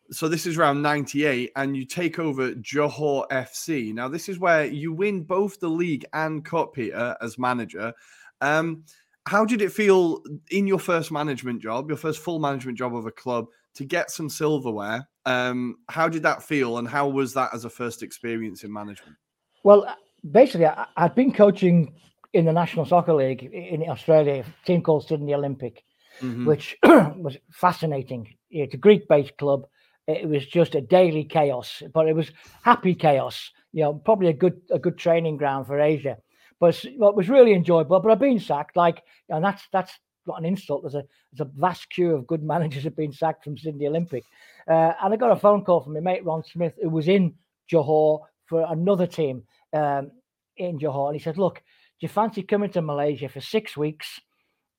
[0.09, 3.93] so this is around 98 and you take over Johor FC.
[3.93, 7.93] Now this is where you win both the league and cup Peter as manager.
[8.41, 8.83] Um,
[9.25, 13.05] how did it feel in your first management job, your first full management job of
[13.05, 15.07] a club to get some silverware?
[15.25, 19.17] Um, how did that feel and how was that as a first experience in management?
[19.63, 19.93] Well,
[20.31, 21.93] basically I, I'd been coaching
[22.31, 25.83] in the National Soccer League in Australia, a team called Sydney Olympic.
[26.21, 26.45] mm-hmm.
[26.45, 28.35] which was fascinating.
[28.49, 29.67] It's a Greek-based club.
[30.07, 32.31] It was just a daily chaos, but it was
[32.63, 33.51] happy chaos.
[33.73, 36.17] You know, probably a good a good training ground for Asia.
[36.59, 37.99] But well, it was really enjoyable.
[37.99, 39.91] But I've been sacked, like, and that's that's
[40.25, 40.83] not an insult.
[40.83, 44.23] There's a there's a vast queue of good managers have been sacked from Sydney Olympic.
[44.67, 47.33] Uh, and I got a phone call from my mate Ron Smith, who was in
[47.71, 50.11] Johor for another team um,
[50.55, 51.61] in Johor, and he said, "Look, do
[52.01, 54.19] you fancy coming to Malaysia for six weeks?"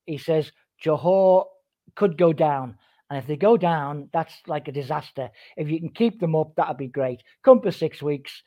[0.06, 0.52] He says
[0.82, 1.44] Johor
[1.94, 2.78] could go down.
[3.10, 5.30] And if they go down, that's like a disaster.
[5.56, 7.22] If you can keep them up, that'd be great.
[7.42, 8.42] Come for six weeks.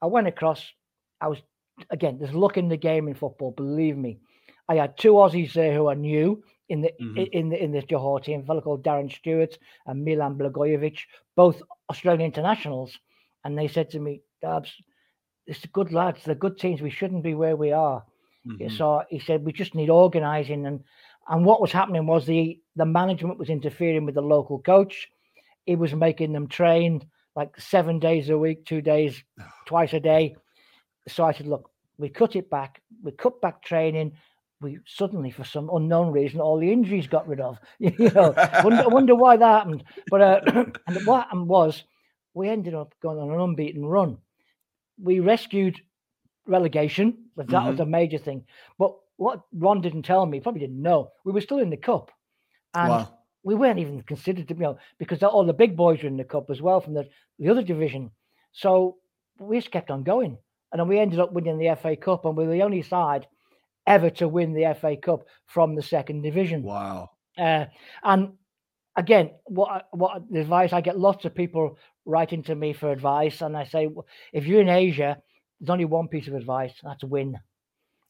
[0.00, 0.64] I went across.
[1.20, 1.38] I was
[1.90, 2.18] again.
[2.18, 3.52] There's luck in the game in football.
[3.52, 4.18] Believe me.
[4.68, 7.24] I had two Aussies there who are new in the mm-hmm.
[7.32, 8.40] in the in the Johor team.
[8.40, 10.98] A fellow called Darren Stewart and Milan Blagojevic,
[11.36, 12.98] both Australian internationals.
[13.44, 14.72] And they said to me, Dabs,
[15.46, 16.20] it's good lads.
[16.24, 16.80] They're good teams.
[16.80, 18.04] We shouldn't be where we are.
[18.46, 18.76] Mm-hmm.
[18.76, 20.84] So he said we just need organising and
[21.28, 25.08] and what was happening was the the management was interfering with the local coach.
[25.66, 27.02] He was making them train
[27.36, 29.22] like seven days a week, two days,
[29.66, 30.36] twice a day.
[31.06, 32.82] So I said, look, we cut it back.
[33.02, 34.12] We cut back training.
[34.60, 37.58] We suddenly, for some unknown reason, all the injuries got rid of.
[37.78, 39.84] you know, wonder, wonder why that happened.
[40.10, 40.40] But uh,
[40.86, 41.84] and what happened was
[42.34, 44.18] we ended up going on an unbeaten run.
[45.00, 45.80] We rescued
[46.46, 47.70] relegation, but that mm-hmm.
[47.70, 48.44] was a major thing.
[48.78, 52.10] But what Ron didn't tell me, probably didn't know, we were still in the cup,
[52.74, 53.14] and wow.
[53.42, 56.24] we weren't even considered to you know because all the big boys were in the
[56.24, 57.06] cup as well from the
[57.38, 58.10] the other division.
[58.52, 58.96] So
[59.38, 60.38] we just kept on going,
[60.72, 63.26] and then we ended up winning the FA Cup, and we we're the only side
[63.86, 66.62] ever to win the FA Cup from the second division.
[66.62, 67.10] Wow!
[67.36, 67.66] Uh,
[68.04, 68.34] and
[68.96, 73.56] again, what what advice I get lots of people writing to me for advice, and
[73.56, 73.88] I say,
[74.32, 75.20] if you're in Asia,
[75.60, 77.36] there's only one piece of advice: that's win.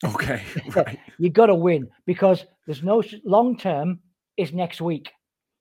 [0.05, 0.43] Okay,
[0.77, 0.99] right.
[1.19, 4.01] you got to win because there's no long term
[4.37, 5.11] is next week.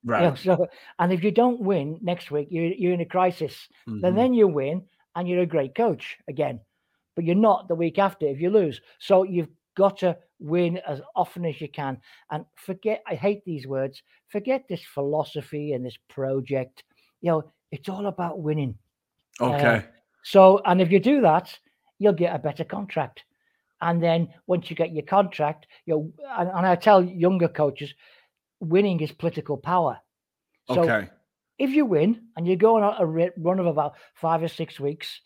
[0.04, 0.22] Right.
[0.44, 0.66] You know, so,
[0.98, 3.68] and if you don't win next week, you're you're in a crisis.
[3.88, 4.00] Mm-hmm.
[4.00, 4.84] Then then you win,
[5.16, 6.60] and you're a great coach again,
[7.16, 8.80] but you're not the week after if you lose.
[9.00, 11.98] So you've got to win as often as you can,
[12.30, 13.02] and forget.
[13.06, 14.02] I hate these words.
[14.28, 16.84] Forget this philosophy and this project.
[17.20, 18.76] You know, it's all about winning.
[19.40, 19.76] Okay.
[19.76, 19.82] Uh,
[20.22, 21.58] so, and if you do that,
[21.98, 23.24] you'll get a better contract.
[23.80, 27.94] And then once you get your contract, you and, and I tell younger coaches,
[28.60, 29.98] winning is political power.
[30.66, 31.08] So okay.
[31.58, 35.20] if you win and you go on a run of about five or six weeks,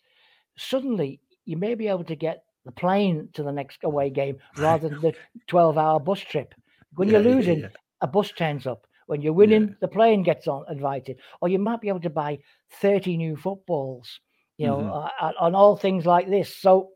[0.57, 4.89] suddenly you may be able to get the plane to the next away game rather
[4.89, 5.13] than the
[5.47, 6.53] 12 hour bus trip.
[6.95, 7.77] When yeah, you're losing, yeah, yeah.
[8.01, 8.87] a bus turns up.
[9.07, 11.17] When you're winning, the plane gets on invited.
[11.41, 12.39] Or you might be able to buy
[12.79, 14.19] 30 new footballs,
[14.57, 15.25] you know, mm-hmm.
[15.25, 16.55] uh, on all things like this.
[16.55, 16.91] So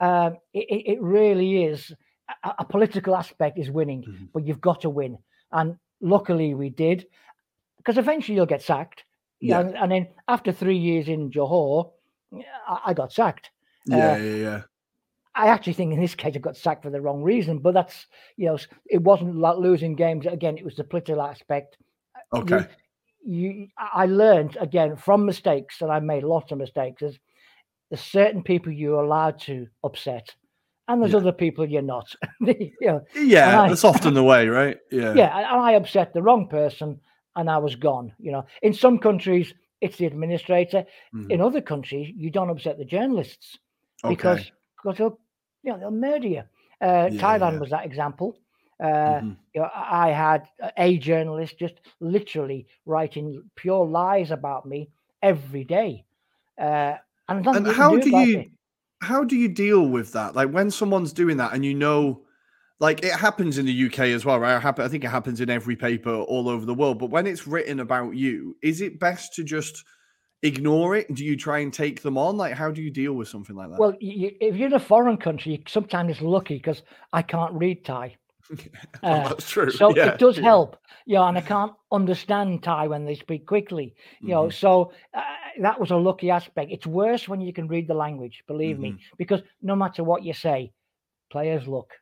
[0.00, 1.92] um, it, it, really is
[2.44, 4.24] a, a, political aspect is winning, mm-hmm.
[4.34, 5.18] but you've got to win.
[5.52, 7.06] And luckily we did,
[7.78, 9.04] because eventually you'll get sacked.
[9.40, 9.60] Yeah.
[9.60, 11.92] And, and, then after three years in Johor,
[12.68, 13.50] I, I got sacked.
[13.86, 14.62] Yeah, uh, yeah, yeah.
[15.36, 18.06] I actually think in this case I got sacked for the wrong reason, but that's
[18.36, 20.26] you know it wasn't like losing games.
[20.26, 21.76] Again, it was the political aspect.
[22.34, 22.66] Okay.
[23.22, 27.02] You, you I learned again from mistakes, and I made lots of mistakes.
[27.02, 27.18] Is
[27.90, 30.34] there's certain people you're allowed to upset,
[30.88, 31.18] and there's yeah.
[31.18, 32.12] other people you're not.
[32.40, 34.78] you know, yeah, I, that's often the way, right?
[34.90, 35.36] Yeah, yeah.
[35.36, 37.00] And I upset the wrong person,
[37.36, 38.12] and I was gone.
[38.18, 40.84] You know, in some countries it's the administrator.
[41.14, 41.30] Mm-hmm.
[41.30, 43.58] In other countries, you don't upset the journalists
[44.04, 44.14] okay.
[44.14, 45.18] because because they'll
[45.62, 46.42] you know they'll murder you.
[46.80, 47.58] Uh, yeah, Thailand yeah.
[47.58, 48.38] was that example.
[48.78, 49.30] Uh, mm-hmm.
[49.54, 54.90] you know, I had a journalist just literally writing pure lies about me
[55.22, 56.04] every day.
[56.60, 56.94] Uh,
[57.28, 58.50] and, and how do, do you it.
[59.02, 60.34] how do you deal with that?
[60.34, 62.22] Like when someone's doing that and you know
[62.78, 64.62] like it happens in the UK as well, right?
[64.62, 66.98] I think it happens in every paper all over the world.
[66.98, 69.82] But when it's written about you, is it best to just
[70.42, 71.12] ignore it?
[71.14, 72.36] Do you try and take them on?
[72.36, 73.78] Like, how do you deal with something like that?
[73.78, 77.84] Well, you, if you're in a foreign country, sometimes it's lucky because I can't read
[77.84, 78.16] Thai.
[79.02, 79.70] uh, that's true.
[79.70, 80.44] So yeah, it does yeah.
[80.44, 84.30] help, you know, and I can't understand Thai when they speak quickly, you mm-hmm.
[84.30, 84.50] know.
[84.50, 85.22] So uh,
[85.60, 86.72] that was a lucky aspect.
[86.72, 88.96] It's worse when you can read the language, believe mm-hmm.
[88.96, 90.72] me, because no matter what you say,
[91.30, 91.92] players look,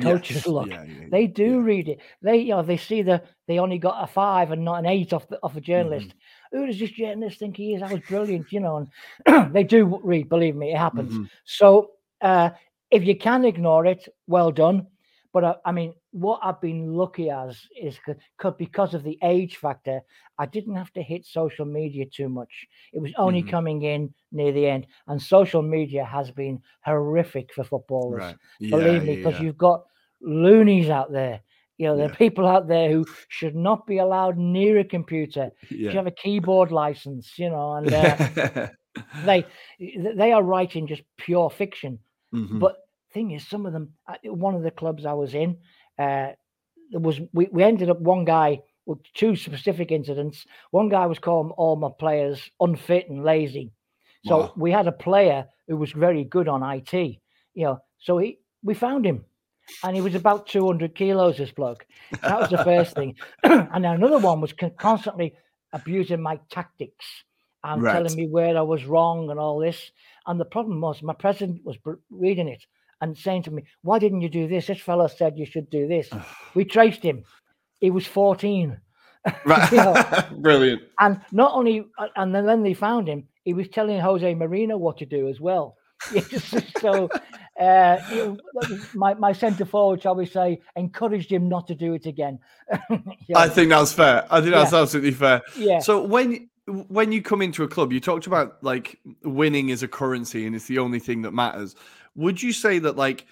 [0.00, 0.46] coaches yes.
[0.46, 0.68] look.
[0.68, 2.00] Yeah, they do read it.
[2.22, 5.12] They, you know, they see the they only got a five and not an eight
[5.12, 6.08] off the, off a journalist.
[6.08, 6.58] Mm-hmm.
[6.58, 7.80] Who does this journalist think he is?
[7.80, 8.88] That was brilliant, you know.
[9.26, 10.28] And they do read.
[10.28, 11.12] Believe me, it happens.
[11.12, 11.24] Mm-hmm.
[11.44, 12.50] So uh,
[12.90, 14.86] if you can ignore it, well done
[15.36, 17.98] but I, uh, I, mean, what I've been lucky as is
[18.56, 20.00] because of the age factor,
[20.38, 22.66] I didn't have to hit social media too much.
[22.94, 23.50] It was only mm-hmm.
[23.50, 28.20] coming in near the end, and social media has been horrific for footballers.
[28.20, 28.36] Right.
[28.60, 29.42] Yeah, Believe me, because yeah.
[29.42, 29.84] you've got
[30.22, 31.42] loonies out there.
[31.76, 35.50] You know, there are people out there who should not be allowed near a computer.
[35.68, 38.68] You have a keyboard license, you know, and uh,
[39.26, 39.44] they
[39.98, 41.98] they are writing just pure fiction.
[42.34, 42.58] Mm-hmm.
[42.58, 42.85] But
[43.16, 45.56] thing is, some of them, one of the clubs I was in,
[45.98, 46.32] uh,
[46.90, 50.44] there was we, we ended up one guy with two specific incidents.
[50.70, 53.72] One guy was calling all my players unfit and lazy.
[54.26, 54.52] So wow.
[54.56, 57.78] we had a player who was very good on IT, you know.
[57.98, 59.24] So he we found him
[59.82, 61.86] and he was about 200 kilos, this bloke.
[62.22, 63.16] That was the first thing.
[63.42, 65.34] and then another one was constantly
[65.72, 67.06] abusing my tactics
[67.64, 67.94] and right.
[67.94, 69.90] telling me where I was wrong and all this.
[70.26, 71.78] And the problem was, my president was
[72.10, 72.62] reading it
[73.00, 74.66] and saying to me, Why didn't you do this?
[74.66, 76.08] This fellow said you should do this.
[76.54, 77.24] we traced him.
[77.80, 78.80] He was 14.
[79.44, 79.72] Right.
[79.72, 80.04] you know?
[80.38, 80.82] Brilliant.
[81.00, 84.98] And not only, and then, then they found him, he was telling Jose Mourinho what
[84.98, 85.76] to do as well.
[86.80, 87.08] so
[87.60, 91.94] uh, you know, my, my centre forward, shall we say, encouraged him not to do
[91.94, 92.38] it again.
[93.00, 93.38] yeah.
[93.38, 94.26] I think that's fair.
[94.30, 94.80] I think that's yeah.
[94.80, 95.42] absolutely fair.
[95.56, 95.78] Yeah.
[95.78, 99.88] So when when you come into a club, you talked about like winning is a
[99.88, 101.76] currency and it's the only thing that matters.
[102.16, 103.26] Would you say that like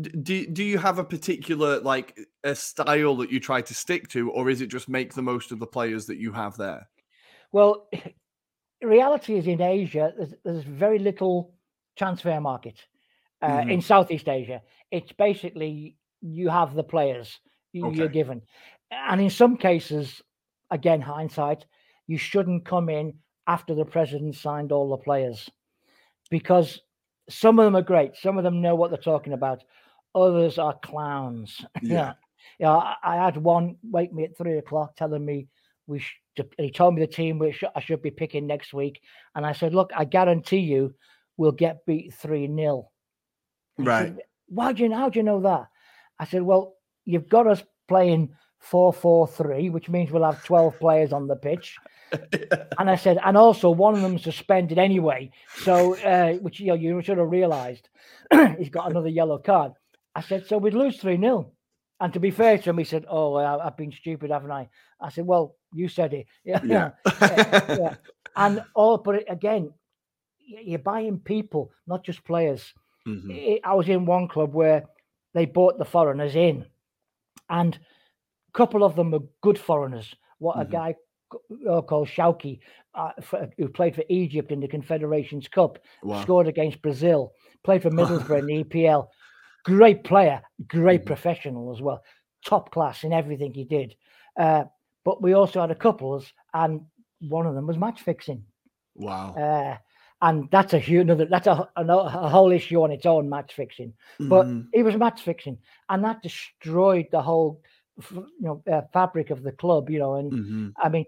[0.00, 4.30] do do you have a particular like a style that you try to stick to,
[4.30, 6.88] or is it just make the most of the players that you have there?
[7.52, 7.88] Well,
[8.82, 11.54] reality is in Asia, there's, there's very little
[11.96, 12.84] transfer market.
[13.40, 13.70] Uh, mm-hmm.
[13.70, 17.38] In Southeast Asia, it's basically you have the players
[17.76, 17.96] okay.
[17.96, 18.42] you're given,
[18.90, 20.22] and in some cases,
[20.70, 21.66] again hindsight,
[22.06, 23.14] you shouldn't come in
[23.46, 25.48] after the president signed all the players,
[26.30, 26.80] because
[27.28, 29.62] some of them are great, some of them know what they're talking about,
[30.14, 31.64] others are clowns.
[31.82, 32.14] Yeah,
[32.58, 32.70] yeah.
[32.70, 35.48] I, I had one wake me at three o'clock telling me
[35.86, 36.02] we
[36.58, 39.00] he told me the team which I should be picking next week.
[39.34, 40.94] And I said, look, I guarantee you
[41.36, 42.90] we'll get beat 3 0.
[43.78, 44.06] Right.
[44.06, 45.66] Said, Why do you how do you know that?
[46.18, 48.34] I said, Well, you've got us playing
[48.64, 51.76] 4 4 3, which means we'll have 12 players on the pitch.
[52.78, 55.30] and I said, and also one of them suspended anyway.
[55.56, 57.88] So, uh, which you know, you should have realized
[58.58, 59.72] he's got another yellow card.
[60.14, 61.52] I said, so we'd lose 3 0.
[62.00, 64.68] And to be fair to him, he said, Oh, I've been stupid, haven't I?
[65.00, 66.26] I said, Well, you said it.
[66.44, 66.60] Yeah.
[66.64, 66.90] yeah.
[67.20, 67.94] yeah.
[68.36, 69.72] And all, but again,
[70.38, 72.72] you're buying people, not just players.
[73.06, 73.56] Mm-hmm.
[73.64, 74.84] I was in one club where
[75.34, 76.64] they bought the foreigners in,
[77.48, 77.78] and
[78.54, 80.14] couple of them were good foreigners.
[80.38, 80.68] What mm-hmm.
[80.68, 80.94] a guy
[81.68, 82.60] uh, called Shawky,
[82.94, 86.22] uh, for, who played for Egypt in the Confederations Cup, wow.
[86.22, 87.32] scored against Brazil,
[87.64, 89.08] played for Middlesbrough in the EPL.
[89.64, 91.08] Great player, great mm-hmm.
[91.08, 92.02] professional as well,
[92.44, 93.94] top class in everything he did.
[94.38, 94.64] Uh,
[95.04, 96.80] but we also had a couples, and
[97.20, 98.44] one of them was match fixing.
[98.94, 99.34] Wow.
[99.34, 99.76] Uh,
[100.22, 103.52] and that's a huge another that's a, a, a, whole issue on its own match
[103.52, 104.60] fixing but mm-hmm.
[104.72, 107.60] it was match fixing and that destroyed the whole
[108.10, 110.68] you know uh, fabric of the club you know and mm-hmm.
[110.82, 111.04] i mean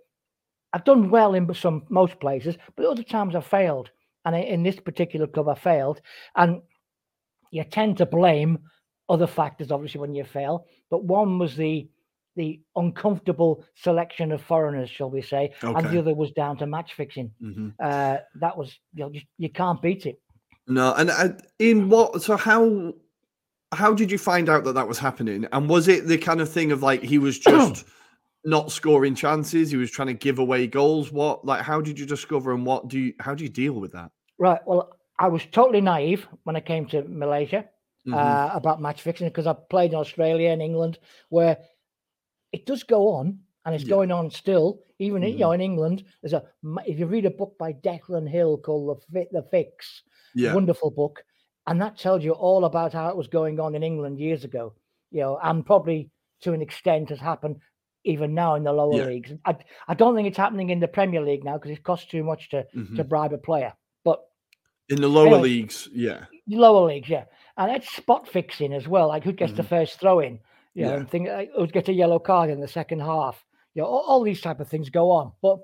[0.72, 3.90] i've done well in some most places but other times i've failed
[4.24, 6.00] and in this particular club i failed
[6.36, 6.60] and
[7.50, 8.58] you tend to blame
[9.08, 11.88] other factors obviously when you fail but one was the
[12.36, 15.74] the uncomfortable selection of foreigners, shall we say, okay.
[15.74, 17.32] and the other was down to match fixing.
[17.42, 17.70] Mm-hmm.
[17.82, 20.20] Uh, that was you know just, you can't beat it.
[20.68, 22.22] No, and uh, in what?
[22.22, 22.92] So how
[23.76, 25.46] how did you find out that that was happening?
[25.52, 27.84] And was it the kind of thing of like he was just
[28.44, 29.70] not scoring chances?
[29.70, 31.12] He was trying to give away goals.
[31.12, 33.92] What like how did you discover and what do you how do you deal with
[33.92, 34.10] that?
[34.38, 34.60] Right.
[34.66, 37.66] Well, I was totally naive when I came to Malaysia.
[38.06, 38.14] Mm-hmm.
[38.14, 41.58] Uh, about match fixing because I played in Australia and England where
[42.52, 43.90] it does go on and it's yeah.
[43.90, 44.80] going on still.
[45.00, 45.32] Even mm-hmm.
[45.32, 46.44] you know in England, there's a
[46.86, 50.02] if you read a book by Declan Hill called the the Fix,
[50.36, 50.54] yeah.
[50.54, 51.24] wonderful book,
[51.66, 54.74] and that tells you all about how it was going on in England years ago.
[55.10, 56.10] You know, and probably
[56.42, 57.56] to an extent has happened
[58.04, 59.04] even now in the lower yeah.
[59.04, 59.32] leagues.
[59.44, 59.56] I,
[59.88, 62.50] I don't think it's happening in the Premier League now because it costs too much
[62.50, 62.96] to mm-hmm.
[62.96, 63.72] to bribe a player.
[64.04, 64.20] But
[64.88, 67.24] in the lower anyway, leagues, yeah, lower leagues, yeah,
[67.56, 69.08] and it's spot fixing as well.
[69.08, 69.62] Like who gets mm-hmm.
[69.62, 70.40] the first throw in?
[70.76, 73.42] you know, and think I would get a yellow card in the second half.
[73.72, 75.32] You know, all, all, these type of things go on.
[75.40, 75.60] But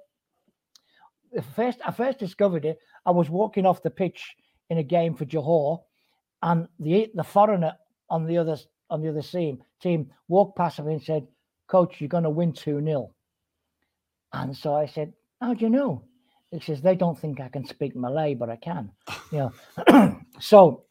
[1.32, 4.34] the first I first discovered it, I was walking off the pitch
[4.70, 5.82] in a game for Johor,
[6.43, 7.74] and the the foreigner
[8.11, 8.57] on the other
[8.90, 11.26] on the other team team walked past me and said,
[11.66, 13.11] "Coach, you're going to win two 0
[14.32, 16.03] And so I said, "How do you know?"
[16.51, 18.90] He says, "They don't think I can speak Malay, but I can."
[19.30, 19.51] you
[19.88, 20.84] know, so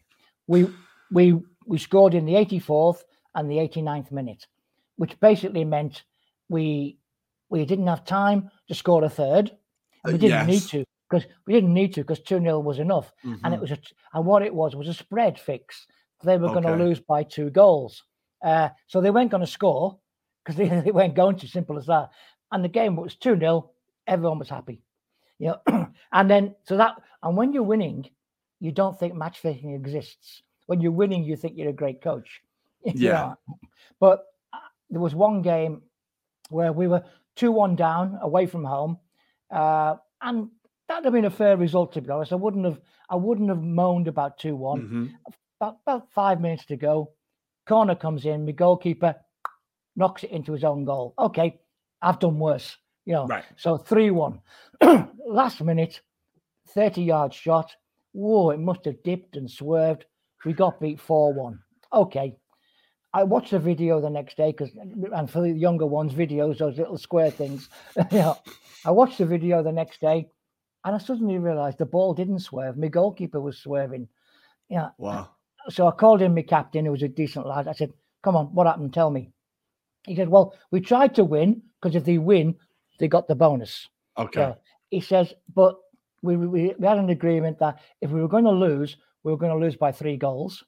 [0.47, 0.67] we
[1.11, 3.03] we we scored in the 84th
[3.35, 4.47] and the 89th minute,
[4.97, 6.03] which basically meant
[6.49, 6.97] we
[7.49, 9.51] we didn't have time to score a third.
[10.05, 10.47] We didn't yes.
[10.47, 13.11] need to because we didn't need to because 2 0 was enough.
[13.25, 13.45] Mm-hmm.
[13.45, 13.61] And it mm-hmm.
[13.61, 13.77] was a,
[14.13, 15.85] and what it was was a spread fix.
[16.23, 16.61] They were okay.
[16.61, 18.03] going to lose by two goals.
[18.43, 19.99] Uh, so they weren't going to score
[20.43, 21.47] because they, they weren't going to.
[21.47, 22.09] Simple as that.
[22.51, 23.69] And the game was two 0
[24.07, 24.81] Everyone was happy.
[25.37, 28.09] You know, and then so that and when you're winning,
[28.59, 30.43] you don't think match fixing exists.
[30.67, 32.41] When you're winning, you think you're a great coach.
[32.83, 33.35] Yeah.
[33.99, 34.57] But uh,
[34.89, 35.83] there was one game
[36.49, 37.03] where we were
[37.35, 38.97] two one down away from home,
[39.51, 40.49] uh, and
[40.91, 42.31] that'd have been a fair result to be honest.
[42.33, 42.79] I wouldn't have
[43.09, 44.81] I wouldn't have moaned about two one.
[44.81, 45.05] Mm-hmm.
[45.59, 47.11] About about five minutes to go,
[47.67, 48.45] corner comes in.
[48.45, 49.15] My goalkeeper
[49.95, 51.13] knocks it into his own goal.
[51.19, 51.59] Okay,
[52.01, 52.77] I've done worse.
[53.05, 53.43] You know, Right.
[53.57, 54.41] so three one.
[55.25, 56.01] Last minute,
[56.69, 57.75] thirty yard shot.
[58.13, 60.05] Whoa, it must have dipped and swerved.
[60.45, 61.59] We got beat four one.
[61.93, 62.35] Okay.
[63.13, 66.77] I watched the video the next day because, and for the younger ones, videos, those
[66.77, 67.67] little square things.
[68.11, 68.37] you know,
[68.85, 70.29] I watched the video the next day,
[70.83, 72.77] and I suddenly realised the ball didn't swerve.
[72.77, 74.07] My goalkeeper was swerving.
[74.69, 74.89] Yeah.
[74.97, 75.29] Wow.
[75.69, 77.67] So I called in my captain, who was a decent lad.
[77.67, 78.93] I said, "Come on, what happened?
[78.93, 79.31] Tell me."
[80.05, 82.55] He said, "Well, we tried to win because if they win,
[82.99, 84.55] they got the bonus." Okay.
[84.89, 85.75] He says, "But
[86.21, 89.37] we, we we had an agreement that if we were going to lose, we were
[89.37, 90.63] going to lose by three goals,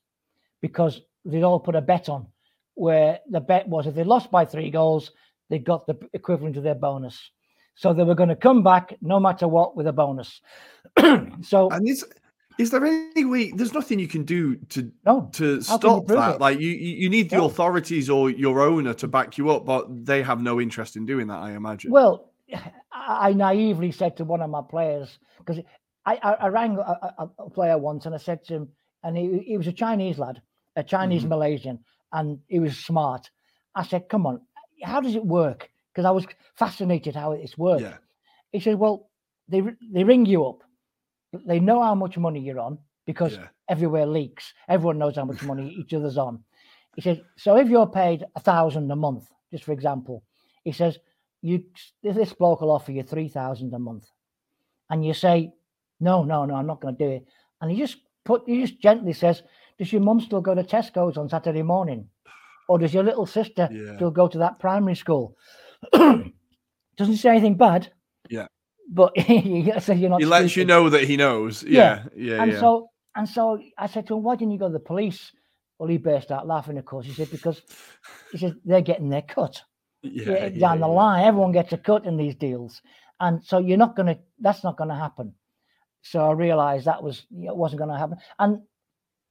[0.61, 2.27] because they'd all put a bet on,
[2.75, 5.11] where the bet was if they lost by three goals,
[5.49, 7.31] they got the equivalent of their bonus.
[7.75, 10.41] So they were going to come back no matter what with a bonus.
[11.41, 12.05] so And is
[12.59, 13.51] is there any way?
[13.51, 16.35] There's nothing you can do to no, to stop that.
[16.35, 16.41] it?
[16.41, 17.45] Like you, you need the No.
[17.45, 21.27] authorities or your owner to back you up, but they have no interest in doing
[21.27, 21.39] that.
[21.39, 21.91] I imagine.
[21.91, 22.31] Well,
[22.91, 25.59] I naively said to one of my players because
[26.05, 28.69] I, I, I rang a, a, player once and I said to him,
[29.03, 30.41] and he, he was a Chinese lad,
[30.75, 31.29] a Chinese Mhm.
[31.29, 31.79] Malaysian,
[32.11, 33.31] and he was smart.
[33.73, 34.41] I said, "Come on,
[34.83, 36.25] how does it work?" Because I was
[36.55, 37.83] fascinated how it's worked.
[37.83, 37.97] yeah.
[38.51, 39.09] He said, "Well,
[39.47, 40.63] they they ring you up,
[41.45, 43.47] they know how much money you're on because Yeah.
[43.69, 44.53] everywhere leaks.
[44.67, 46.43] Everyone knows how much money each other's on."
[46.95, 50.23] He said, "So if you're paid a thousand a month, just for example,
[50.63, 50.97] he says
[51.41, 51.63] you
[52.01, 54.05] this bloke will offer you three thousand a month,
[54.89, 55.53] and you say,
[55.99, 57.27] no, no, no, I'm not going to do it,
[57.61, 59.43] and he just put he just gently says,
[59.77, 62.09] does your mum still go to Tesco's on Saturday morning,
[62.67, 63.95] or does your little sister Yeah.
[63.95, 65.35] still go to that primary school?
[66.97, 67.91] Doesn't say anything bad.
[68.29, 68.47] Yeah.
[68.89, 70.19] But he says you're not.
[70.19, 71.63] He lets you know that he knows.
[71.63, 72.03] Yeah.
[72.15, 72.35] Yeah.
[72.35, 72.43] Yeah.
[72.43, 72.59] And yeah.
[72.59, 75.31] so and so I said to him, why didn't you go to the police?
[75.77, 77.05] Well, he burst out laughing, of course.
[77.05, 77.61] He said, because
[78.31, 79.61] he said they're getting their cut
[80.01, 81.25] yeah, yeah, down the line.
[81.25, 82.81] Everyone gets a cut in these deals,
[83.19, 84.19] and so you're not gonna.
[84.39, 85.33] That's not gonna happen.
[86.01, 88.17] So I realised that was it wasn't gonna happen.
[88.37, 88.59] And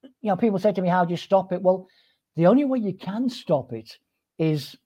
[0.02, 1.88] you know, people say to me, "How do you stop it?" Well,
[2.36, 3.98] the only way you can stop it
[4.38, 4.76] is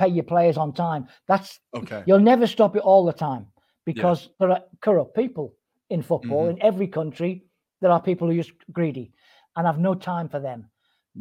[0.00, 1.02] pay your players on time.
[1.30, 2.02] That's Okay.
[2.06, 3.44] you'll never stop it all the time
[3.84, 5.46] because there are corrupt people
[5.90, 6.50] in football Mhm.
[6.52, 7.32] in every country.
[7.80, 9.12] There are people who are just greedy,
[9.56, 10.60] and I've no time for them.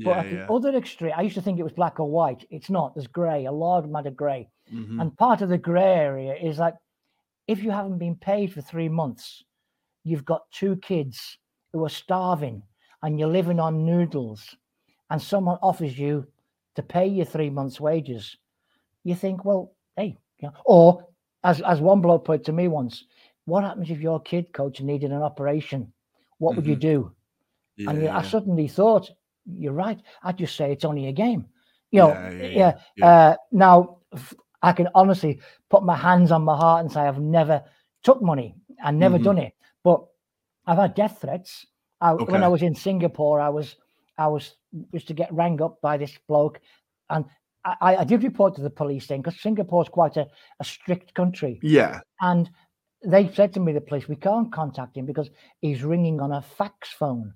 [0.08, 0.32] But Yeah.
[0.32, 2.46] the other extreme, I used to think it was black or white.
[2.50, 2.94] It's not.
[2.94, 4.50] There's grey, a large amount of grey.
[4.72, 5.02] Mhm.
[5.02, 6.76] And part of the grey area is like
[7.48, 9.44] if you haven't been paid for three months,
[10.04, 11.18] you've got two kids
[11.74, 12.62] who are starving
[13.02, 14.42] and you're living on noodles,
[15.10, 16.14] and someone offers you
[16.76, 18.38] to pay you three months' wages,
[19.04, 21.06] you think, well, hey, you know, or
[21.44, 23.06] as as one bloke put it to me once,
[23.46, 25.92] what happens if your kid coach needed an operation?
[26.40, 26.82] What would you Mhm.
[26.82, 27.12] do?
[27.78, 28.22] yeah, and I yeah.
[28.22, 29.10] suddenly thought,
[29.46, 30.00] you're right.
[30.24, 31.48] I'd just say it's only a game.
[31.92, 32.74] You know, Yeah, yeah.
[32.98, 33.98] yeah, Uh, now,
[34.62, 35.40] I can honestly
[35.70, 37.64] put my hands on my heart and say I've never
[38.04, 39.24] took money and never Mhm.
[39.24, 39.54] done it.
[39.84, 40.06] But
[40.68, 41.66] I've had death threats.
[42.02, 43.76] I, When I was in Singapore, I was
[44.18, 44.56] I was
[44.92, 46.60] used to get rang up by this bloke,
[47.10, 47.26] and
[47.66, 50.28] I, I did report to the police then because Singapore's quite a,
[50.60, 51.60] a strict country.
[51.62, 52.00] Yeah.
[52.22, 52.50] And
[53.04, 55.30] they said to me, the police, we can't contact him because
[55.62, 57.34] he's ringing on a fax phone.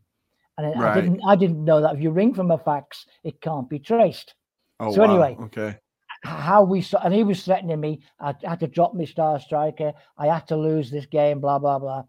[0.57, 3.41] And I- I didn't I didn't know that if you ring from a fax, it
[3.41, 4.35] can't be traced.
[4.79, 5.09] Oh, So wow.
[5.09, 5.77] anyway, Okay.
[6.23, 8.01] How we saw, and he was threatening me.
[8.19, 9.91] I had to drop my star striker.
[10.17, 12.03] I had to lose this game, blah, blah, blah.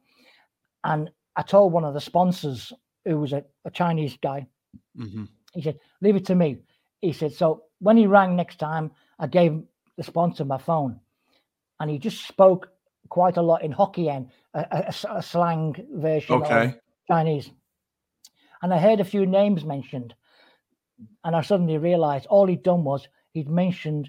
[0.84, 2.72] And I told one of the sponsors,
[3.04, 4.46] who was a, a Chinese guy,
[4.96, 6.58] hmm he said, Leave it to me.
[7.04, 9.62] He said, So when he rang next time, I gave
[9.96, 10.98] the sponsor my phone.
[11.78, 12.70] And he just spoke
[13.10, 16.74] quite a lot in Hokkien, a slang version of
[17.06, 17.50] Chinese.
[18.62, 20.14] And I heard a few names mentioned.
[21.24, 24.08] And I suddenly realized all he'd done was he'd mentioned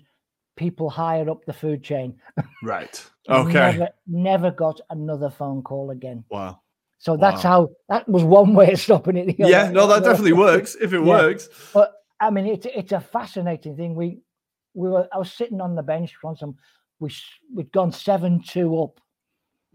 [0.56, 2.16] people higher up the food chain.
[2.64, 3.06] Right.
[3.30, 3.54] Okay.
[3.54, 6.24] Never, never got another phone call again.
[6.30, 6.62] Wow.
[6.98, 7.50] So that's Wow.
[7.50, 9.36] how that was one way of stopping it.
[9.38, 9.70] Yeah.
[9.70, 10.76] No, that definitely works.
[10.80, 11.06] If it Yeah.
[11.06, 11.50] works.
[11.74, 11.94] But
[12.26, 13.96] I mean, it's it's a fascinating thing.
[13.96, 14.20] We
[14.74, 16.56] we were I was sitting on the bench once and
[17.00, 17.10] we
[17.54, 19.00] we'd gone seven two up,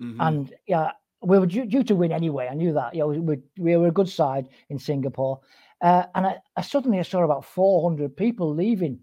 [0.01, 0.17] Mhm.
[0.27, 0.93] and yeah,
[1.23, 2.49] we were due, due to win anyway.
[2.51, 2.95] I knew that.
[2.95, 5.41] You know, we we were a good side in Singapore,
[5.83, 9.01] Uh, and I, I, suddenly I saw about 400 people leaving.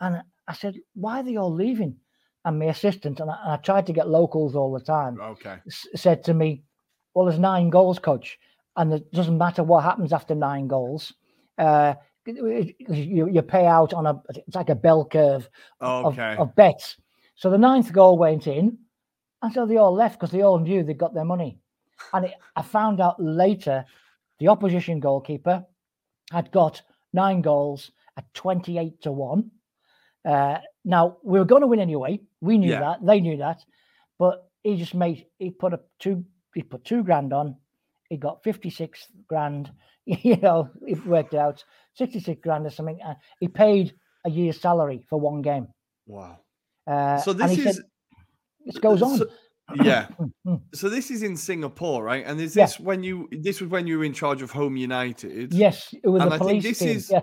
[0.00, 1.96] And I said, why are they all leaving?
[2.44, 5.56] And my assistant, and I, and I tried to get locals all the time, okay.
[5.66, 6.62] s- said to me,
[7.14, 8.38] well, there's nine goals, coach.
[8.76, 11.12] And it doesn't matter what happens after nine goals.
[11.58, 11.94] Uh,
[12.26, 15.48] you, you pay out on a, it's like a bell curve
[15.80, 16.34] okay.
[16.34, 16.96] of, of bets.
[17.36, 18.78] So the ninth goal went in,
[19.42, 21.58] and so they all left because they all knew they got their money.
[22.12, 23.84] And it, I found out later
[24.38, 25.64] the opposition goalkeeper
[26.30, 29.50] had got nine goals at 28 to 1.
[30.24, 32.20] Uh, now, we were going to win anyway.
[32.40, 32.80] We knew yeah.
[32.80, 33.06] that.
[33.06, 33.64] They knew that.
[34.18, 36.24] But he just made, he put a two,
[36.54, 37.56] he put two grand on.
[38.08, 39.70] He got 56 grand.
[40.22, 43.00] You know, it worked out 66 grand or something.
[43.04, 43.92] Uh, he paid
[44.24, 45.66] a year's salary for one game.
[46.06, 46.38] Wow.
[46.86, 47.76] Uh, so this is.
[47.76, 47.84] Said,
[48.64, 49.18] this goes on.
[49.18, 49.26] So,
[49.82, 50.08] yeah.
[50.74, 52.24] so this is in Singapore, right?
[52.24, 52.86] And is this yeah.
[52.86, 55.52] when you this was when you were in charge of Home United?
[55.52, 56.88] Yes, it was and I think this team.
[56.90, 57.20] is yeah.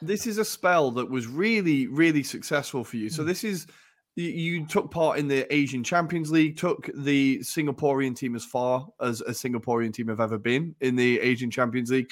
[0.00, 3.08] this is a spell that was really, really successful for you.
[3.08, 3.12] Mm.
[3.12, 3.66] So this is
[4.22, 9.20] you took part in the Asian Champions League, took the Singaporean team as far as
[9.20, 12.10] a Singaporean team have ever been in the Asian Champions League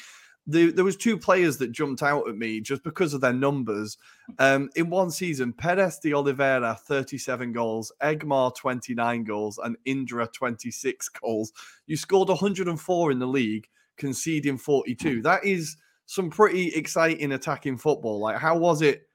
[0.48, 3.98] the, there was two players that jumped out at me just because of their numbers.
[4.38, 11.10] Um, in one season, Perez de Oliveira, 37 goals, Egmar, 29 goals, and Indra, 26
[11.10, 11.52] goals.
[11.86, 15.20] You scored 104 in the league, conceding 42.
[15.20, 18.18] That is some pretty exciting attacking football.
[18.18, 19.07] Like, how was it?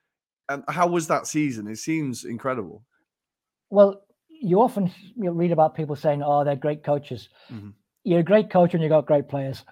[0.49, 1.67] And how was that season?
[1.67, 2.83] It seems incredible.
[3.69, 7.69] Well, you often read about people saying, "Oh, they're great coaches." Mm-hmm
[8.03, 9.63] you're a great coach and you got great players.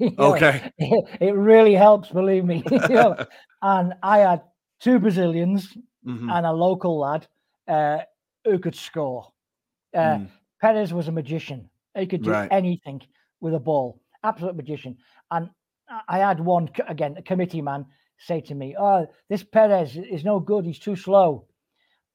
[0.18, 0.72] okay.
[0.80, 2.62] Know, it, really helps, believe me.
[2.70, 3.16] you know?
[3.62, 4.42] And I had
[4.80, 5.76] two Brazilians
[6.06, 6.30] mm-hmm.
[6.30, 7.26] and a local lad
[7.66, 7.98] uh,
[8.44, 9.32] who could score.
[9.94, 10.28] Uh, mm.
[10.60, 11.68] Perez was a magician.
[11.96, 12.48] He could do right.
[12.50, 13.00] anything
[13.40, 14.00] with a ball.
[14.22, 14.96] Absolute magician.
[15.30, 15.50] And
[16.08, 17.86] I had one, again, a committee man
[18.18, 20.64] say to me, Oh, this Perez is no good.
[20.64, 21.46] He's too slow.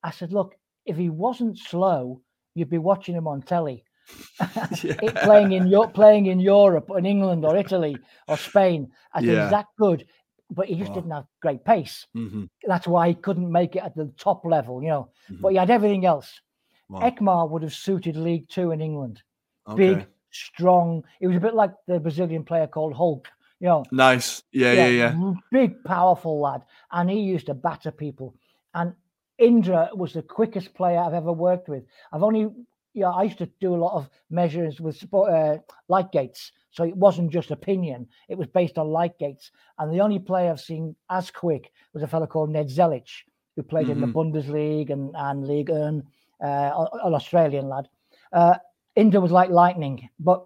[0.03, 2.21] I said, Look, if he wasn't slow,
[2.55, 3.83] you'd be watching him on telly
[4.83, 4.95] yeah.
[5.23, 7.97] playing in your playing in Europe in England or Italy
[8.27, 8.91] or Spain.
[9.13, 9.43] I think yeah.
[9.43, 10.05] he's that good,
[10.49, 10.95] but he just wow.
[10.95, 12.05] didn't have great pace.
[12.15, 12.43] Mm-hmm.
[12.65, 15.09] That's why he couldn't make it at the top level, you know.
[15.31, 15.41] Mm-hmm.
[15.41, 16.41] But he had everything else.
[16.89, 17.09] Wow.
[17.09, 19.23] Egmar would have suited League Two in England.
[19.67, 19.95] Okay.
[19.95, 21.03] Big, strong.
[21.21, 23.27] It was a bit like the Brazilian player called Hulk.
[23.63, 24.43] You know, nice.
[24.51, 25.15] Yeah, yeah, yeah.
[25.17, 25.33] yeah.
[25.49, 28.35] Big, powerful lad, and he used to batter people.
[28.73, 28.93] And
[29.37, 31.85] Indra was the quickest player I've ever worked with.
[32.11, 32.49] I've only
[32.93, 36.51] yeah, I used to do a lot of measures with uh, light gates.
[36.71, 39.51] So it wasn't just opinion, it was based on light gates.
[39.79, 43.07] And the only player I've seen as quick was a fellow called Ned Zelic,
[43.55, 43.91] who played mm-hmm.
[43.93, 44.17] in the mm-hmm.
[44.17, 46.03] Bundesliga and, and League One,
[46.43, 47.87] uh, an Australian lad.
[48.33, 48.55] Uh,
[48.97, 50.45] Indra was like lightning, but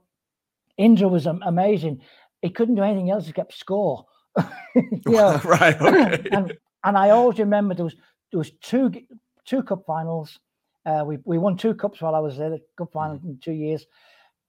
[0.77, 2.01] Indra was amazing.
[2.41, 4.05] He couldn't do anything else except score.
[5.07, 5.81] yeah, right.
[5.81, 6.29] Okay.
[6.31, 7.95] and, and I always remember there was
[8.31, 8.91] there was two
[9.45, 10.39] two cup finals
[10.87, 13.25] uh, we we won two cups while I was there, the cup final mm.
[13.25, 13.85] in two years.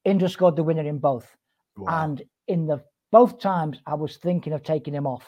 [0.04, 1.26] Indra scored the winner in both,
[1.76, 2.04] wow.
[2.04, 2.80] and in the
[3.10, 5.26] both times I was thinking of taking him off.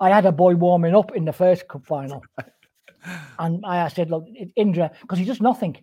[0.00, 2.20] I had a boy warming up in the first cup final,
[3.38, 4.26] and I said, "Look,
[4.56, 5.74] Indra, because he does nothing,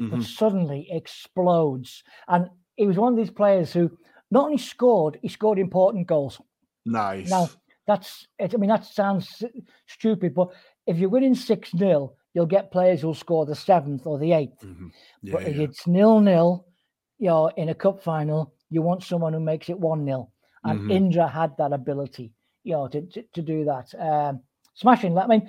[0.00, 0.10] mm-hmm.
[0.10, 3.96] but suddenly explodes." And he was one of these players who
[4.34, 6.40] not only scored, he scored important goals.
[6.84, 7.30] Nice.
[7.30, 7.48] Now
[7.86, 8.52] that's it.
[8.52, 9.42] I mean, that sounds
[9.86, 10.48] stupid, but
[10.86, 14.64] if you're winning six 0 you'll get players who'll score the seventh or the 8th
[14.64, 14.88] mm-hmm.
[15.22, 15.62] yeah, but if yeah.
[15.62, 16.66] it's nil nil,
[17.18, 20.32] you know, in a cup final, you want someone who makes it one nil.
[20.64, 20.90] And mm-hmm.
[20.90, 22.32] Indra had that ability,
[22.64, 23.94] you know, to to, to do that.
[23.98, 24.40] Um,
[24.74, 25.16] smashing.
[25.16, 25.48] I mean,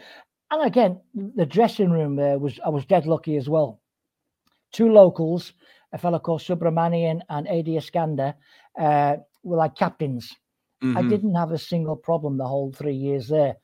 [0.52, 3.82] and again, the dressing room there was I was dead lucky as well.
[4.72, 5.54] Two locals,
[5.96, 8.36] a fellow called Subramanian and Aide Iskandar,
[8.78, 10.36] uh, were like captains.
[10.84, 10.98] Mm-hmm.
[10.98, 13.56] I didn't have a single problem the whole three years there.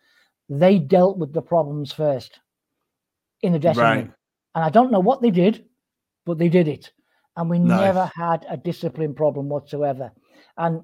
[0.48, 2.40] They dealt with the problems first
[3.42, 3.98] in the dressing right.
[3.98, 4.16] room.
[4.56, 5.66] And I don't know what they did,
[6.26, 6.94] but they did it.
[7.36, 7.82] And we nice.
[7.82, 10.12] never had a discipline problem whatsoever.
[10.58, 10.84] And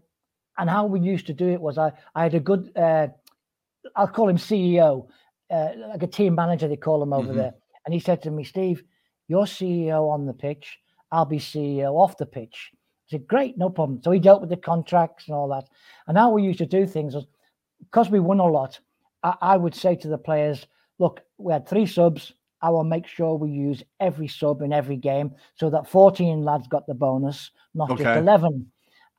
[0.57, 3.07] and how we used to do it was I, I had a good uh,
[3.95, 5.07] I'll call him CEO,
[5.49, 7.37] uh, like a team manager, they call him over mm-hmm.
[7.37, 7.53] there.
[7.85, 8.83] And he said to me, Steve,
[9.29, 10.79] you're CEO on the pitch,
[11.11, 12.71] I'll be CEO off the pitch.
[12.73, 12.77] I
[13.11, 14.01] said, Great, no problem.
[14.03, 15.69] So he dealt with the contracts and all that.
[16.07, 17.25] And how we used to do things was
[17.79, 18.79] because we won a lot,
[19.23, 20.67] I, I would say to the players,
[20.99, 24.97] Look, we had three subs, I will make sure we use every sub in every
[24.97, 28.03] game so that 14 lads got the bonus, not okay.
[28.03, 28.71] just 11.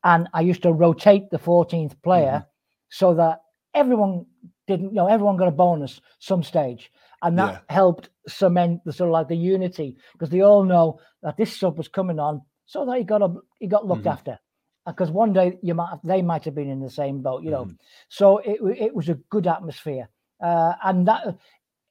[0.04, 2.48] And I used to rotate the 14th player mm-hmm.
[2.88, 3.42] so that
[3.74, 4.26] everyone
[4.66, 6.90] didn't, you know, everyone got a bonus some stage.
[7.22, 7.74] And that yeah.
[7.74, 11.76] helped cement the sort of like the unity because they all know that this sub
[11.76, 14.10] was coming on so that he got a, he got looked mm-hmm.
[14.10, 14.38] after.
[14.86, 17.50] because one day you might have, they might have been in the same boat, you
[17.50, 17.64] know.
[17.64, 17.76] Mm.
[18.08, 20.08] So it it was a good atmosphere,
[20.42, 21.36] uh, and that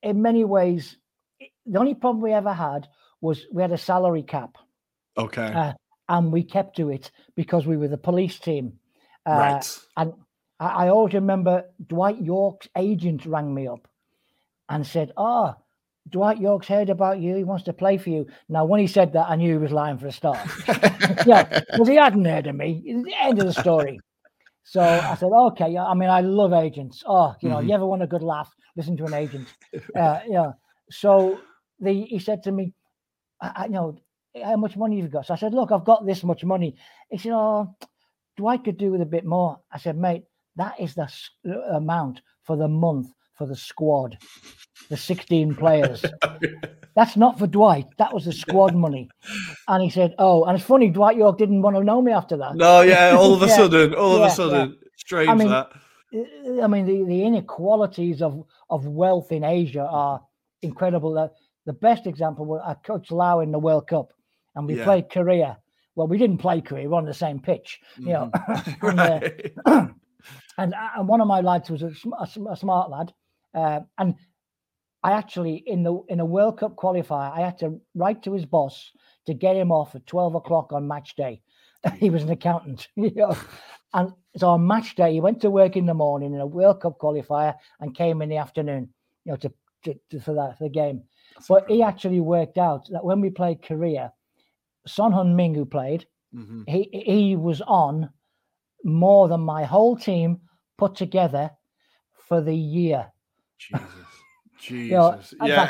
[0.01, 0.97] in many ways,
[1.65, 2.87] the only problem we ever had
[3.21, 4.57] was we had a salary cap.
[5.17, 5.51] Okay.
[5.53, 5.73] Uh,
[6.09, 8.73] and we kept to it because we were the police team.
[9.25, 9.79] Uh, right.
[9.97, 10.13] And
[10.59, 13.87] I, I, always remember Dwight Yorke's agent rang me up
[14.69, 15.55] and said, "Oh,
[16.09, 17.35] Dwight Yorke's heard about you.
[17.35, 19.71] He wants to play for you." Now, when he said that, I knew he was
[19.71, 20.39] lying for a start.
[21.25, 22.81] yeah, because he hadn't heard of me.
[22.85, 23.99] The end of the story.
[24.63, 27.03] So I said, "Okay." I mean, I love agents.
[27.05, 27.69] Oh, you know, mm-hmm.
[27.69, 28.53] you ever want a good laugh?
[28.75, 29.47] Listen to an agent.
[29.95, 30.51] Uh, yeah.
[30.89, 31.39] So
[31.79, 32.73] the he said to me,
[33.41, 33.97] I, I you know
[34.43, 35.25] how much money you've got.
[35.25, 36.75] So I said, look, I've got this much money.
[37.09, 37.75] He said, oh,
[38.35, 39.59] Dwight could do with a bit more.
[39.71, 40.23] I said, mate,
[40.55, 41.09] that is the
[41.47, 43.07] uh, amount for the month
[43.37, 44.17] for the squad,
[44.89, 46.03] the 16 players.
[46.95, 47.85] That's not for Dwight.
[47.97, 49.09] That was the squad money.
[49.67, 52.37] And he said, oh, and it's funny, Dwight Yorke didn't want to know me after
[52.37, 52.55] that.
[52.55, 53.55] No, yeah, all of a yeah.
[53.55, 54.87] sudden, all yeah, of a sudden, yeah.
[54.97, 55.69] strange I mean, that.
[56.13, 60.21] Uh, I mean, the, the inequalities of, of wealth in Asia are
[60.61, 61.13] incredible.
[61.13, 61.31] The,
[61.65, 64.13] the best example was I coached Laos in the World Cup
[64.55, 65.59] and we played Korea.
[65.95, 68.31] Well, we didn't play Korea; we are on the same pitch, you know.
[68.33, 68.99] Mm-hmm.
[68.99, 69.87] and, uh,
[70.57, 73.13] and, uh, and one of my lads was a, a, a smart lad,
[73.57, 74.15] uh, and
[75.03, 78.45] I actually in the in a World Cup qualifier, I had to write to his
[78.45, 78.91] boss
[79.25, 81.41] to get him off at twelve o'clock on match day.
[81.97, 83.35] he was an accountant, you know.
[83.93, 86.81] And so on match day, he went to work in the morning in a World
[86.81, 88.89] Cup qualifier and came in the afternoon,
[89.25, 89.51] you know, to,
[89.85, 91.03] to, to for that for the game.
[91.35, 91.75] That's but incredible.
[91.75, 94.13] he actually worked out that when we played Korea,
[94.85, 96.05] Son Heung-min, who played,
[96.35, 96.63] mm-hmm.
[96.67, 98.09] he he was on
[98.83, 100.41] more than my whole team
[100.77, 101.49] put together
[102.27, 103.11] for the year.
[103.57, 103.83] Jesus,
[104.59, 105.67] Jesus, you know, yeah,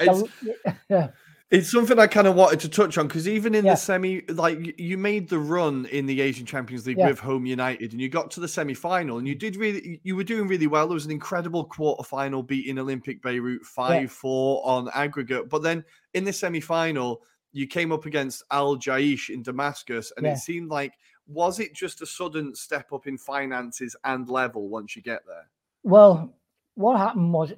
[0.90, 1.14] it's,
[1.50, 3.74] it's something I kind of wanted to touch on because even in yeah.
[3.74, 7.08] the semi, like you made the run in the Asian Champions League yeah.
[7.08, 10.16] with Home United, and you got to the semi final, and you did really, you
[10.16, 10.88] were doing really well.
[10.88, 15.84] There was an incredible quarter final beating Olympic Beirut five four on aggregate, but then
[16.14, 17.22] in the semi final
[17.54, 20.34] you came up against Al Jaish in Damascus, and yeah.
[20.34, 20.94] it seemed like
[21.28, 25.50] was it just a sudden step up in finances and level once you get there?
[25.84, 26.34] Well,
[26.76, 27.52] what happened was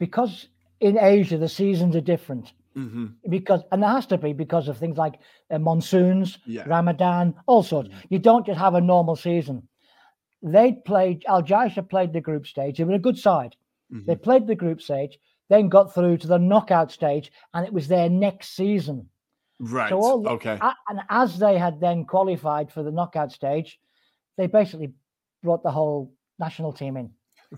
[0.00, 0.48] because
[0.80, 2.52] in Asia the seasons are different.
[2.76, 3.06] Mm-hmm.
[3.28, 5.20] Because and there has to be because of things like
[5.50, 6.64] uh, monsoons, yeah.
[6.66, 7.90] Ramadan, all sorts.
[7.90, 8.06] Mm-hmm.
[8.08, 9.68] You don't just have a normal season.
[10.42, 12.78] They played Al Jaish played the group stage.
[12.78, 13.54] They were a good side.
[13.92, 14.06] Mm-hmm.
[14.06, 17.88] They played the group stage, then got through to the knockout stage, and it was
[17.88, 19.08] their next season.
[19.58, 19.90] Right.
[19.90, 20.58] So all, okay.
[20.88, 23.78] And as they had then qualified for the knockout stage,
[24.38, 24.92] they basically
[25.42, 27.10] brought the whole national team in.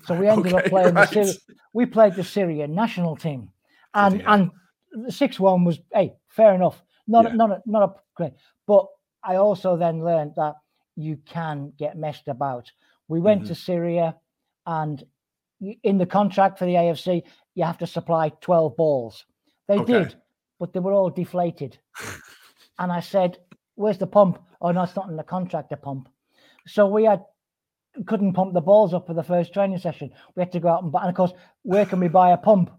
[0.07, 1.11] So we ended okay, up playing right.
[1.11, 1.39] the
[1.73, 3.51] we played the Syrian national team,
[3.95, 4.35] and yeah.
[4.35, 4.51] and
[4.93, 7.35] the six one was hey fair enough, not yeah.
[7.35, 8.33] not a, not a great,
[8.67, 8.87] but
[9.23, 10.55] I also then learned that
[10.97, 12.71] you can get messed about.
[13.09, 13.49] We went mm-hmm.
[13.49, 14.17] to Syria,
[14.67, 15.03] and
[15.83, 17.23] in the contract for the AFC,
[17.55, 19.27] you have to supply twelve balls.
[19.69, 19.93] They okay.
[19.93, 20.17] did,
[20.59, 21.79] but they were all deflated.
[22.79, 23.39] and I said,
[23.75, 24.39] Where's the pump?
[24.61, 26.09] Oh, no, it's not in the contract, the pump.
[26.67, 27.25] So we had
[28.07, 30.11] couldn't pump the balls up for the first training session.
[30.35, 31.33] We had to go out and buy, and of course,
[31.63, 32.71] where can we buy a pump?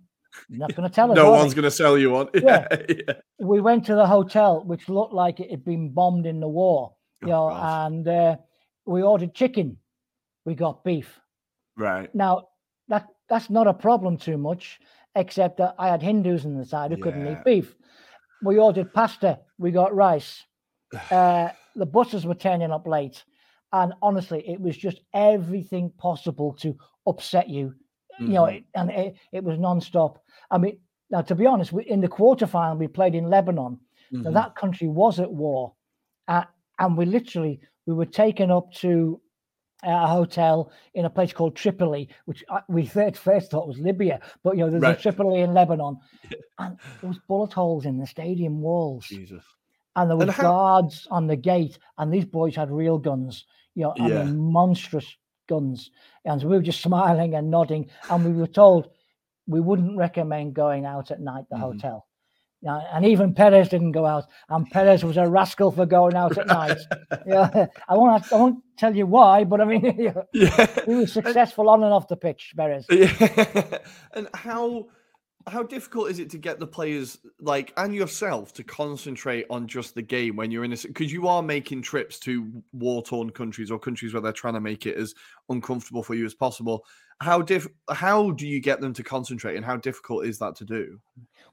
[0.50, 1.16] You're not going to tell us.
[1.16, 2.28] no one's going to sell you one.
[2.34, 6.40] Yeah, yeah, We went to the hotel, which looked like it had been bombed in
[6.40, 7.86] the war, you oh, know, gosh.
[7.86, 8.36] and uh,
[8.86, 9.78] we ordered chicken.
[10.46, 11.20] We got beef.
[11.78, 12.14] Right.
[12.14, 12.50] Now,
[12.88, 14.80] that that's not a problem too much
[15.16, 17.04] except that I had Hindus on the side who yeah.
[17.04, 17.76] couldn't eat beef.
[18.44, 20.44] We ordered pasta, we got rice.
[21.10, 23.24] Uh, the buses were turning up late.
[23.74, 27.74] And honestly, it was just everything possible to upset you.
[28.22, 28.28] Mm-hmm.
[28.28, 28.80] You know, mm-hmm.
[28.80, 30.24] and it, it was non-stop.
[30.52, 30.78] I mean,
[31.10, 33.80] now to be honest, we, in the quarterfinal we played in Lebanon.
[34.14, 34.22] Mm-hmm.
[34.24, 35.74] Now that country was at war,
[36.28, 36.44] uh,
[36.80, 39.20] and we literally we were taken up to
[39.84, 44.56] a hotel in a place called Tripoli, which we at first thought was Libya, but
[44.56, 44.98] you know, there's right.
[44.98, 45.98] a Tripoli in Lebanon,
[46.60, 49.06] and there was bullet holes in the stadium walls.
[49.08, 49.44] Jesus.
[49.96, 50.44] And there were how...
[50.44, 53.46] guards on the gate, and these boys had real guns,
[53.76, 54.22] you know, yeah.
[54.22, 55.16] I mean, monstrous
[55.48, 55.92] guns.
[56.26, 58.90] And so we were just smiling and nodding, and we were told
[59.48, 61.66] we wouldn't recommend going out at night the mm-hmm.
[61.66, 62.08] hotel
[62.66, 66.48] and even Perez didn't go out, and Perez was a rascal for going out at
[66.48, 66.78] night.
[67.28, 68.32] yeah, I won't.
[68.32, 69.96] I won't tell you why, but I mean,
[70.34, 70.68] yeah.
[70.86, 72.86] he was successful on and off the pitch, Perez.
[72.90, 73.80] Yeah.
[74.14, 74.88] and how
[75.48, 79.96] how difficult is it to get the players like and yourself to concentrate on just
[79.96, 83.72] the game when you're in a because you are making trips to war torn countries
[83.72, 85.14] or countries where they're trying to make it as
[85.50, 86.86] uncomfortable for you as possible.
[87.20, 90.66] How diff how do you get them to concentrate, and how difficult is that to
[90.66, 91.00] do?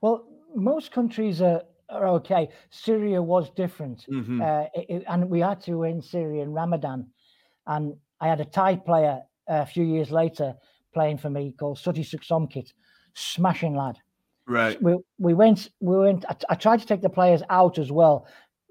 [0.00, 2.48] Well most countries are, are okay.
[2.70, 4.40] Syria was different, mm-hmm.
[4.42, 7.06] uh, it, and we had to win Syria in Ramadan.
[7.66, 10.54] and I had a Thai player a few years later
[10.92, 12.72] playing for me called Sutee Suksomkit,
[13.14, 13.98] smashing lad.
[14.46, 14.80] Right.
[14.82, 16.24] We we went we went.
[16.28, 18.26] I, I, tried to take the players out as well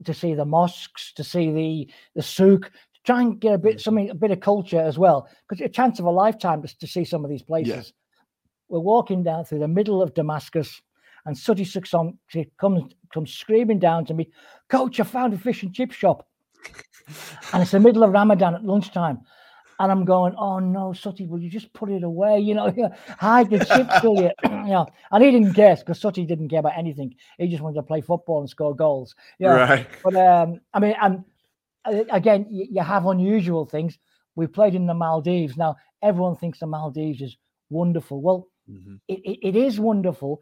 [0.05, 3.79] to see the mosques, to see the the souk, to try and get a bit
[3.79, 6.87] something a bit of culture as well because a chance of a lifetime to, to
[6.87, 7.93] see some of these places.
[8.67, 10.81] We're walking down through the middle of Damascus,
[11.25, 14.29] and Suksomkit comes comes screaming down to me,
[14.67, 16.27] Coach, I found a fish and chip shop.
[17.53, 19.19] and it's the middle of Ramadan at lunchtime.
[19.79, 22.39] And I'm going, oh no, Sutee, will you just put it away?
[22.39, 22.73] You know,
[23.17, 24.31] hide the chips, will you?
[24.43, 27.15] you know, and he didn't care because Sutee didn't care about anything.
[27.37, 29.15] He just wanted to play football and score goals.
[29.39, 29.87] Yeah, right.
[30.03, 31.23] But um, I mean, and
[31.85, 33.97] uh, again, you, you have unusual things.
[34.35, 35.57] We played in the Maldives.
[35.57, 37.37] Now, everyone thinks the Maldives is
[37.69, 38.21] wonderful.
[38.21, 38.95] Well, mm-hmm.
[39.07, 40.41] it, it, it is wonderful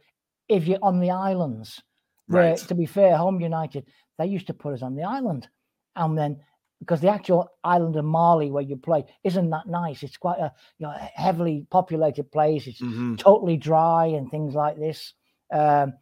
[0.49, 1.81] if you're on the islands.
[2.27, 2.57] Where, right.
[2.57, 3.85] to be fair, Home United,
[4.17, 5.47] they used to put us on the island.
[5.95, 6.39] And then
[6.79, 10.03] because the actual island of Malé where you play isn't that nice.
[10.03, 12.67] It's quite a you know heavily populated place.
[12.67, 13.15] It's mm-hmm.
[13.15, 15.13] totally dry and things like this.
[15.51, 15.93] Um,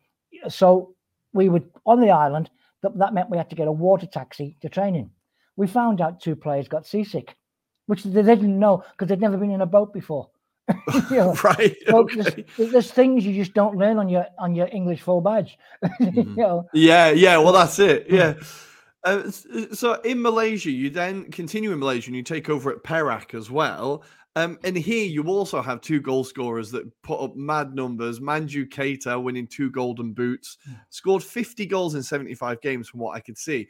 [0.49, 0.95] so
[1.33, 2.49] we would on the island.
[2.81, 5.09] That, that meant we had to get a water taxi to training.
[5.55, 7.35] We found out two players got seasick,
[7.87, 10.29] which they didn't know because they'd never been in a boat before.
[10.89, 11.33] you know?
[11.43, 11.75] right.
[11.87, 12.45] So okay.
[12.57, 15.57] there's, there's, things you just don't learn on your on your English full badge.
[16.01, 16.29] Mm-hmm.
[16.31, 16.69] you know?
[16.73, 17.37] Yeah, yeah.
[17.37, 18.07] Well, that's it.
[18.09, 18.33] Yeah.
[19.05, 23.35] Uh, so in Malaysia, you then continue in Malaysia and you take over at Perak
[23.35, 24.03] as well.
[24.35, 28.19] Um, and here you also have two goal scorers that put up mad numbers.
[28.19, 30.73] Mandjou Keita winning two golden boots, hmm.
[30.89, 33.67] scored 50 goals in 75 games from what I could see.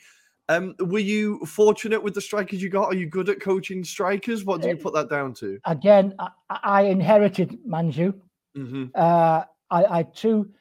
[0.47, 2.86] Um, were you fortunate with the strikers you got?
[2.86, 4.45] Are you good at coaching strikers?
[4.45, 5.59] What do you uh, put that down to?
[5.65, 8.13] Again, I, I inherited Mandjou.
[8.55, 8.86] Mm-hmm.
[8.93, 10.51] Uh, I, I, had two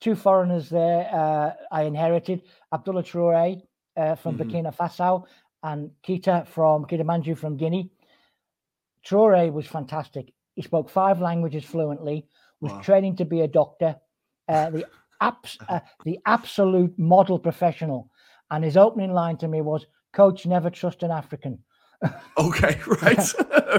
[0.00, 1.08] two foreigners there.
[1.12, 3.60] Uh, I inherited Abdullah Traore
[3.96, 4.50] uh, from mm-hmm.
[4.50, 5.24] Burkina Faso
[5.62, 7.90] and Kita from Keita Mandjou from Guinea.
[9.06, 10.32] Traore was fantastic.
[10.54, 12.26] He spoke five languages fluently,
[12.60, 12.80] was wow.
[12.80, 13.96] training to be a doctor,
[14.48, 14.86] uh, the,
[15.20, 18.10] abs- uh, the absolute model professional.
[18.50, 21.58] And his opening line to me was, Coach, never trust an African.
[22.36, 23.34] Okay, right.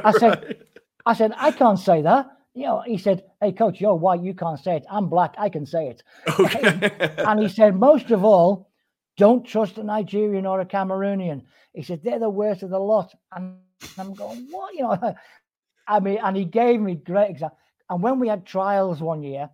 [0.06, 0.64] I said,
[1.06, 2.28] I said, I can't say that.
[2.54, 4.86] You know, he said, Hey, coach, you're white, you can't say it.
[4.90, 6.04] I'm black, I can say it.
[6.40, 6.90] Okay.
[7.18, 8.70] and he said, Most of all,
[9.18, 11.44] don't trust a Nigerian or a Cameroonian.
[11.74, 13.14] He said, they're the worst of the lot.
[13.36, 13.58] And
[13.98, 14.74] I'm going, what?
[14.74, 15.16] You know,
[15.88, 17.58] I mean, and he gave me great example.
[17.90, 19.50] And when we had trials one year,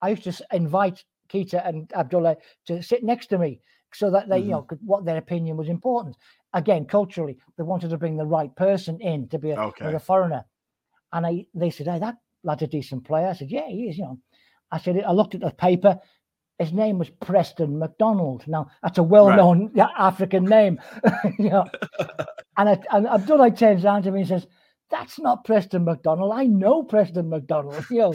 [0.00, 2.36] I used to invite Keita and Abdullah
[2.66, 3.60] to sit next to me
[3.92, 4.46] so that they, mm-hmm.
[4.46, 6.16] you know, could, what their opinion was important.
[6.52, 9.92] Again, culturally, they wanted to bring the right person in to be a, okay.
[9.92, 10.44] a foreigner.
[11.12, 13.28] And I, they said, hey, that lad's a decent player.
[13.28, 14.18] I said, yeah, he is, you know.
[14.70, 16.00] I said, I looked at the paper
[16.58, 18.44] his name was Preston McDonald.
[18.46, 19.90] Now that's a well-known right.
[19.96, 20.80] African name,
[21.38, 21.66] you know.
[22.56, 24.46] and, I, and Abdullah turns around to me and says,
[24.90, 26.32] "That's not Preston McDonald.
[26.32, 28.14] I know Preston McDonald." You know,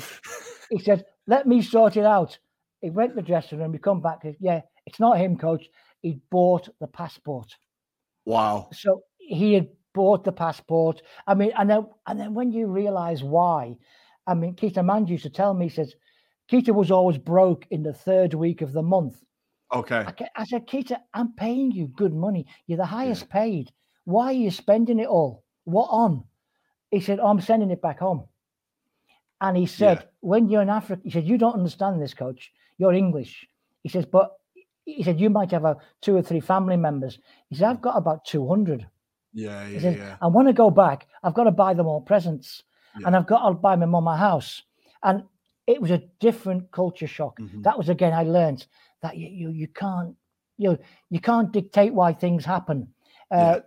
[0.69, 2.37] he said, "Let me sort it out."
[2.81, 3.73] He went to the dressing room.
[3.73, 4.19] He come back.
[4.21, 5.65] Said, yeah, it's not him, coach.
[6.01, 7.53] He bought the passport.
[8.25, 8.69] Wow.
[8.71, 11.01] So he had bought the passport.
[11.27, 13.75] I mean, and then and then when you realise why,
[14.25, 15.93] I mean, Keita Mandjou used to tell me, he says
[16.51, 19.23] Keita was always broke in the third week of the month.
[19.73, 20.05] Okay.
[20.07, 22.47] I, I said, Keita, I'm paying you good money.
[22.65, 23.33] You're the highest yeah.
[23.41, 23.71] paid.
[24.05, 25.43] Why are you spending it all?
[25.65, 26.23] What on?
[26.89, 28.25] He said, oh, I'm sending it back home.
[29.41, 30.05] And he said, yeah.
[30.21, 32.51] when you're in Africa, he said, you don't understand this, coach.
[32.77, 33.47] You're English.
[33.83, 34.31] He says, but
[34.85, 37.19] he said, you might have a, two or three family members.
[37.49, 38.87] He said, I've got about 200.
[39.33, 40.17] Yeah, yeah, said, yeah.
[40.21, 41.07] I want to go back.
[41.23, 42.63] I've got to buy them all presents.
[42.99, 43.07] Yeah.
[43.07, 44.63] And I've got to buy my mum a house.
[45.03, 45.23] And
[45.69, 47.39] it was a different culture shock.
[47.39, 47.61] Mm-hmm.
[47.61, 48.65] That was again, I learned
[49.03, 50.15] that you, you, you can't
[50.57, 50.77] you
[51.09, 52.87] you can't dictate why things happen.
[53.31, 53.59] Uh, yeah.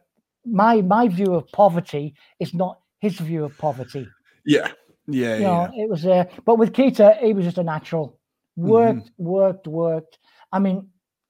[0.45, 4.07] My my view of poverty is not his view of poverty.
[4.45, 4.73] Yeah,
[5.07, 5.47] yeah, you yeah.
[5.47, 8.19] Know, it was, uh, but with Keita, he was just a natural.
[8.57, 9.25] Worked, mm-hmm.
[9.25, 10.19] worked, worked.
[10.51, 10.89] I mean,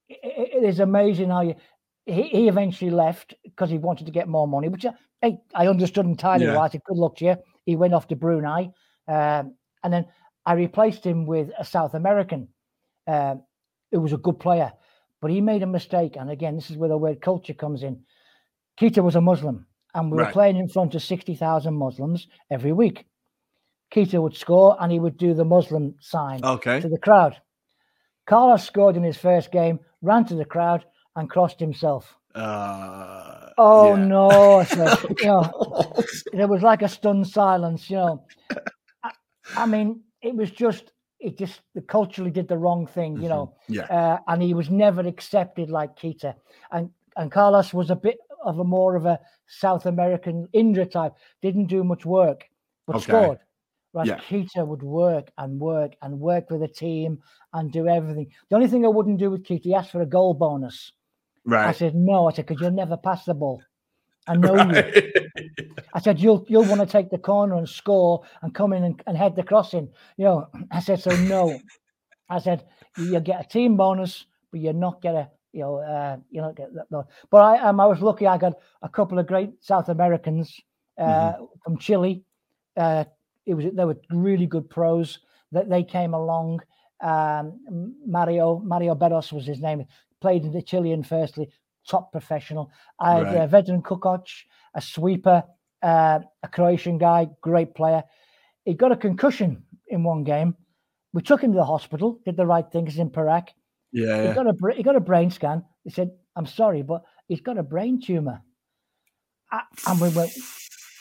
[0.09, 1.53] it, it is amazing how you.
[2.07, 4.87] He, he eventually left because he wanted to get more money, which
[5.21, 6.53] I, I understood entirely yeah.
[6.53, 6.71] right.
[6.71, 7.35] Good luck to you.
[7.67, 8.71] He went off to Brunei,
[9.07, 9.53] um,
[9.83, 10.05] and then
[10.45, 12.49] I replaced him with a South American
[13.07, 13.35] uh,
[13.91, 14.73] who was a good player,
[15.21, 16.15] but he made a mistake.
[16.17, 18.01] And again, this is where the word culture comes in.
[18.79, 20.27] Keita was a Muslim, and we right.
[20.27, 23.05] were playing in front of 60,000 Muslims every week.
[23.93, 26.79] Keita would score and he would do the Muslim sign okay.
[26.81, 27.37] to the crowd.
[28.25, 30.85] Carlos scored in his first game, ran to the crowd,
[31.15, 32.15] and crossed himself.
[32.33, 34.05] Uh, oh yeah.
[34.05, 34.63] no!
[34.67, 35.93] Said, you know,
[36.31, 37.89] there was like a stunned silence.
[37.89, 38.25] You know,
[39.03, 39.11] I,
[39.55, 43.53] I mean, it was just it just the culturally did the wrong thing, you know.
[43.69, 43.73] Mm-hmm.
[43.73, 43.83] Yeah.
[43.83, 46.35] Uh, and he was never accepted like Keita.
[46.71, 51.13] And and Carlos was a bit of a more of a South American Indra type.
[51.41, 52.45] Didn't do much work,
[52.87, 53.03] but Okay.
[53.11, 53.39] scored.
[53.91, 54.19] Whereas Yeah.
[54.19, 57.21] Keita would work and work and work with the team
[57.53, 58.31] and do everything.
[58.49, 60.91] The only thing I wouldn't do with Keita, he asked for a goal bonus.
[61.45, 61.67] Right.
[61.67, 62.27] I said no.
[62.27, 63.61] I said because you'll never pass the ball.
[64.27, 64.83] I know you.
[65.93, 69.03] I said, you'll you'll want to take the corner and score and come in and,
[69.05, 69.89] and head the crossing.
[70.17, 71.59] You know, I said, so no.
[72.29, 72.65] I said,
[72.97, 76.55] you get a team bonus, but you're not get a you know uh, you not
[76.55, 76.85] get that.
[76.89, 77.05] No.
[77.29, 78.27] But I um, I was lucky.
[78.27, 80.59] I got a couple of great South Americans
[80.97, 82.23] uh, from Chile.
[82.75, 83.03] Uh,
[83.45, 85.19] it was they were really good pros
[85.51, 86.61] that they came along.
[87.01, 89.85] Um, Mario Mario Beros was his name.
[90.21, 91.49] Played in the Chilean firstly,
[91.87, 92.71] top professional.
[92.99, 93.49] I had uh, Right.
[93.49, 94.25] Vedran Kukoc,
[94.73, 95.43] a sweeper,
[95.81, 98.03] uh, a Croatian guy, great player.
[98.65, 100.55] He got a concussion in one game.
[101.13, 102.85] We took him to the hospital, did the right thing.
[102.87, 103.53] He's in Perak.
[103.91, 104.29] yeah.
[104.29, 105.63] He got a he got a brain scan.
[105.83, 108.41] He said, "I'm sorry, but he's got a brain tumor."
[109.87, 110.31] And we went,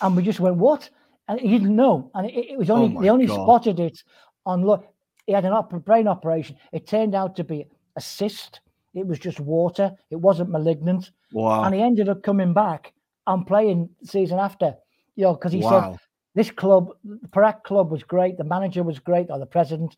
[0.03, 0.91] and we just went, "What?"
[1.29, 2.11] And he didn't know.
[2.15, 3.45] And it, it was only Oh they only God.
[3.45, 4.03] spotted it
[4.45, 4.85] on look.
[5.27, 6.57] He had an op- brain operation.
[6.73, 7.67] It turned out to be
[7.97, 8.61] a cyst.
[8.95, 9.93] It was just water.
[10.11, 11.11] It wasn't malignant.
[11.33, 11.65] Wow.
[11.65, 12.93] And he ended up coming back
[13.27, 14.75] and playing season after.
[15.17, 15.93] You know, because he wow.
[15.93, 15.99] said
[16.35, 18.39] this club, the Perak club was great.
[18.39, 19.97] The manager was great, or the president.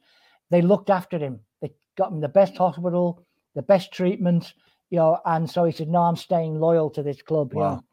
[0.50, 1.40] They looked after him.
[1.60, 3.24] They got him the best hospital,
[3.54, 4.52] the best treatment.
[4.90, 7.84] You know, and so he said, "No, I'm staying loyal to this club." you know.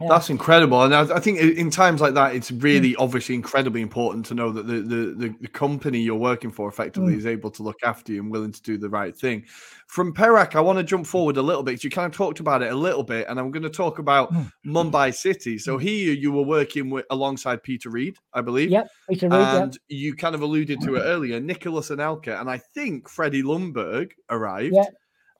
[0.00, 0.08] Yeah.
[0.08, 2.36] That's incredible, and I, I think in times like that, Mm.
[2.36, 6.68] it's really obviously incredibly important to know that the the, the, company you're working for
[6.70, 7.18] effectively Mm.
[7.18, 9.44] is able to look after you and willing to do the right thing.
[9.88, 11.84] From Perak, I want to jump forward a little bit.
[11.84, 14.32] You kind of talked about it a little bit, and I'm going to talk about
[14.32, 14.50] Mm.
[14.64, 15.58] Mumbai City.
[15.58, 18.70] So here you were working with alongside Peter Reid, I believe.
[18.70, 19.62] Yep, Peter yep.
[19.62, 23.42] And you kind of alluded to it earlier, Nicolas and Anelka, and I think Freddie
[23.42, 24.74] Ljungberg arrived.
[24.74, 24.84] Yeah,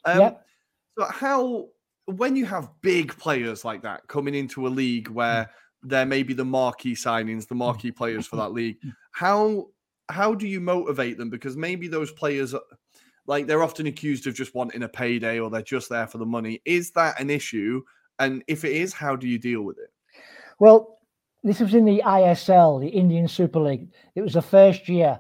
[0.05, 0.47] Um, yep.
[0.99, 1.69] So how
[2.17, 5.51] when you have big players like that coming into a league where
[5.83, 8.77] there may be the marquee signings, the marquee players for that league,
[9.13, 9.69] how
[10.09, 11.31] how do you motivate them?
[11.31, 12.55] Because maybe those players
[13.27, 16.27] like they're often accused of just wanting a payday or they're just there for the
[16.27, 16.61] money.
[16.65, 17.83] Is that an issue?
[18.19, 19.91] And if it is, how do you deal with it?
[20.59, 20.99] Well,
[21.43, 23.89] this was in the ISL, the Indian Super League.
[24.15, 25.19] It was the first year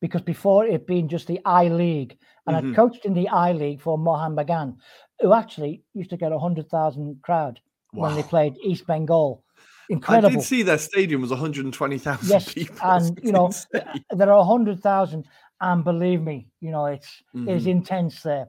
[0.00, 2.18] because before it had been just the I League.
[2.46, 2.72] And Mhm.
[2.72, 4.76] I coached in the I League for Mohan Bagan,
[5.22, 7.60] who actually used to get a 100,000 crowd
[7.92, 9.44] when they played East Bengal.
[9.88, 10.28] Incredible.
[10.28, 12.76] I did see their stadium was 120,000 yes, people.
[12.82, 14.04] and It's you know insane.
[14.10, 15.26] there are a hundred thousand,
[15.60, 17.70] and believe me, you know it's it's Mhm.
[17.70, 18.48] intense there.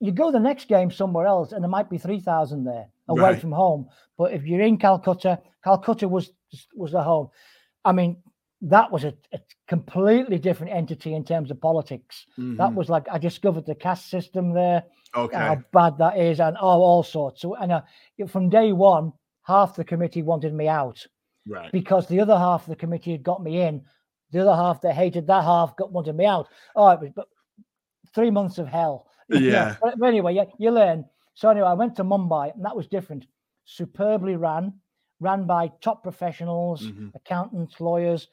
[0.00, 3.32] You go the next game somewhere else, and there might be three thousand there away
[3.32, 3.40] Right.
[3.40, 3.88] from home.
[4.18, 6.32] But if you're in Calcutta, Calcutta was
[6.74, 7.28] was the home.
[7.84, 8.16] I mean,
[8.62, 12.26] that was a, a completely different entity in terms of politics.
[12.36, 12.74] That Mhm.
[12.74, 14.84] was like I discovered the caste system there,
[15.16, 15.36] okay.
[15.36, 17.40] how bad that is, and oh, all sorts.
[17.40, 17.82] So, and uh,
[18.28, 21.04] from day one, half the committee wanted me out
[21.48, 21.72] right.
[21.72, 23.82] because the other half of the committee had got me in.
[24.30, 26.48] The other half that hated that half got wanted me out.
[26.76, 27.28] Oh, it was but
[28.14, 29.06] three months of hell.
[29.28, 29.38] know.
[29.40, 29.76] Yeah.
[29.80, 31.04] But, anyway, you, you learn.
[31.34, 33.26] So anyway, I went to Mumbai, and that was different.
[33.64, 34.74] Superbly ran,
[35.20, 37.14] ran by top professionals, Mhm.
[37.14, 38.28] accountants, lawyers.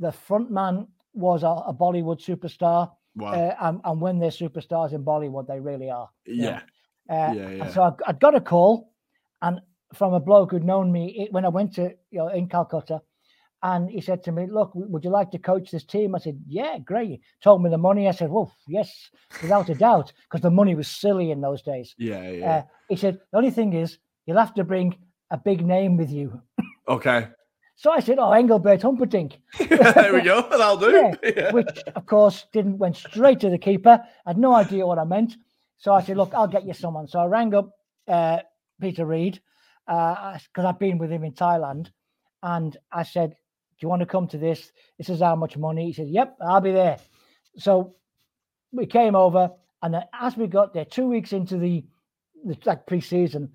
[0.00, 3.32] The front man was a, a Bollywood superstar, Wow.
[3.32, 6.08] uh, and, and when they're superstars in Bollywood, they really are.
[6.26, 6.60] yeah.
[7.08, 7.68] Uh, Yeah, yeah.
[7.70, 8.92] So I, I got a call,
[9.42, 9.60] and
[9.94, 13.02] from a bloke who'd known me when I went to you know in Calcutta,
[13.62, 16.38] and he said to me, "Look, would you like to coach this team?" I said,
[16.46, 18.08] "Yeah, great." He told me the money.
[18.08, 19.10] I said, "Well, yes,
[19.42, 21.94] without a doubt," because the money was silly in those days.
[21.98, 22.30] Yeah.
[22.30, 22.50] Yeah.
[22.50, 24.96] Uh, he said, "The only thing is, you'll have to bring
[25.30, 26.40] a big name with you."
[26.88, 27.28] okay.
[27.80, 30.42] So I said, "Oh, Engelbert Humperdinck." there we go.
[30.50, 31.14] That'll do.
[31.22, 31.52] Yeah, Yeah.
[31.52, 34.04] which of course didn't went straight to the keeper.
[34.26, 35.36] I had no idea what I meant.
[35.78, 37.70] So I said, "Look, I'll get you someone." So I rang up
[38.06, 38.40] uh,
[38.82, 39.40] Peter Reid
[39.86, 41.90] because I've been with him in Thailand,
[42.42, 44.72] and I said, "Do you want to come to this?
[44.98, 46.98] This is how much money." He said, "Yep, I'll be there."
[47.56, 47.94] So
[48.72, 49.52] we came over,
[49.82, 51.82] and then as we got there, two weeks into the,
[52.44, 53.52] the like pre-season,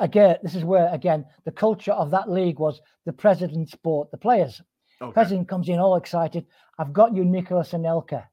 [0.00, 4.18] again, this is where again the culture of that league was the president bought the
[4.18, 4.60] players.
[5.00, 5.12] Okay.
[5.12, 6.46] President comes in all excited.
[6.78, 8.24] I've got you Nicolas and Anelka.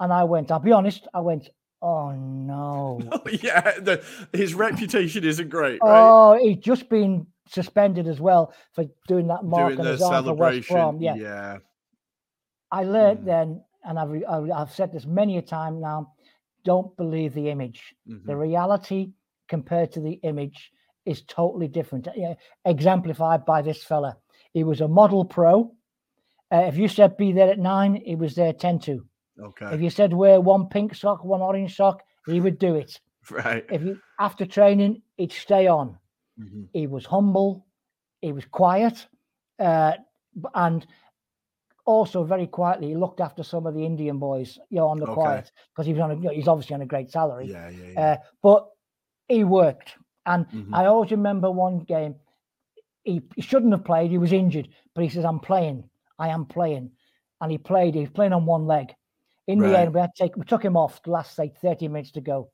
[0.00, 1.48] And I went, I'll be honest, I went,
[1.80, 3.00] oh no.
[3.42, 6.02] yeah, the, his reputation isn't great, right?
[6.08, 10.02] Oh, he'd just been suspended as well for doing that mark Doing on the his
[10.02, 10.74] arm for West celebration.
[10.74, 11.00] Brom.
[11.00, 11.14] Yeah.
[11.14, 11.58] yeah.
[12.72, 13.24] I learned Mm.
[13.24, 16.12] then, and I've, I've said this many a time now,
[16.64, 17.94] don't believe the image.
[18.06, 18.40] The Mhm.
[18.40, 19.12] reality
[19.48, 20.70] compared to the image
[21.04, 22.08] is totally different.
[22.14, 22.34] Yeah,
[22.64, 24.16] exemplified by this fella.
[24.52, 25.72] He was a model pro.
[26.52, 29.06] Uh, if you said be there at nine, he was there 10 to.
[29.40, 29.74] Okay.
[29.74, 33.00] If you said wear one pink sock, one orange sock, he would do it.
[33.30, 33.64] right.
[33.70, 35.98] If you after training, he'd stay on.
[36.40, 36.62] Mm-hmm.
[36.72, 37.66] He was humble.
[38.20, 39.06] He was quiet,
[39.58, 39.92] uh,
[40.54, 40.86] and
[41.84, 45.04] also very quietly he looked after some of the Indian boys, you know, on the
[45.04, 45.14] okay.
[45.14, 46.10] quiet because he was on.
[46.12, 47.48] A, you know, he's obviously on a great salary.
[47.50, 48.00] Yeah, yeah, yeah.
[48.00, 48.68] Uh, but
[49.28, 50.74] he worked, and mm-hmm.
[50.74, 52.16] I always remember one game.
[53.04, 54.10] He, he shouldn't have played.
[54.10, 55.88] He was injured, but he says, "I'm playing.
[56.18, 56.90] I am playing,"
[57.40, 57.94] and he played.
[57.94, 58.92] He was playing on one leg.
[59.46, 59.70] In right.
[59.70, 62.12] the end, we had to take we took him off the last say, 30 minutes
[62.12, 62.50] to go.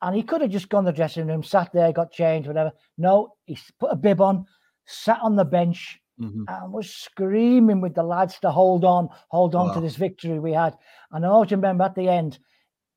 [0.00, 2.72] And he could have just gone to the dressing room, sat there, got changed, whatever.
[2.98, 4.44] No, he put a bib on,
[4.86, 6.44] sat on the bench, mm-hmm.
[6.46, 9.74] and was screaming with the lads to hold on, hold on wow.
[9.74, 10.76] to this victory we had.
[11.10, 12.38] And I always remember at the end,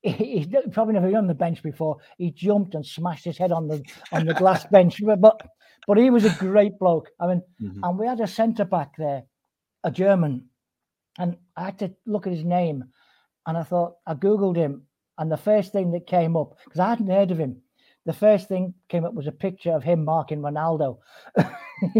[0.10, 1.98] he, he probably never been on the bench before.
[2.18, 5.02] He jumped and smashed his head on the on the glass bench.
[5.04, 5.42] But, but
[5.88, 7.10] but he was a great bloke.
[7.20, 7.84] I mean, mm-hmm.
[7.84, 9.24] and we had a centre back there,
[9.84, 10.46] a German,
[11.18, 12.84] and I had to look at his name,
[13.46, 14.84] and I thought I googled him,
[15.18, 17.62] and the first thing that came up because I hadn't heard of him,
[18.06, 21.00] the first thing came up was a picture of him marking Ronaldo.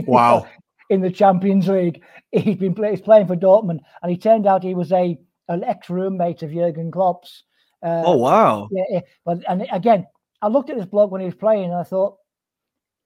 [0.08, 0.48] Wow.
[0.90, 2.02] in the Champions League,
[2.32, 5.64] he'd been play, he's playing for Dortmund, and he turned out he was a an
[5.64, 7.44] ex roommate of Jurgen Klopp's.
[7.84, 8.70] Uh, oh wow!
[8.72, 10.08] Yeah, yeah, but and again,
[10.42, 12.18] I looked at this bloke when he was playing, and I thought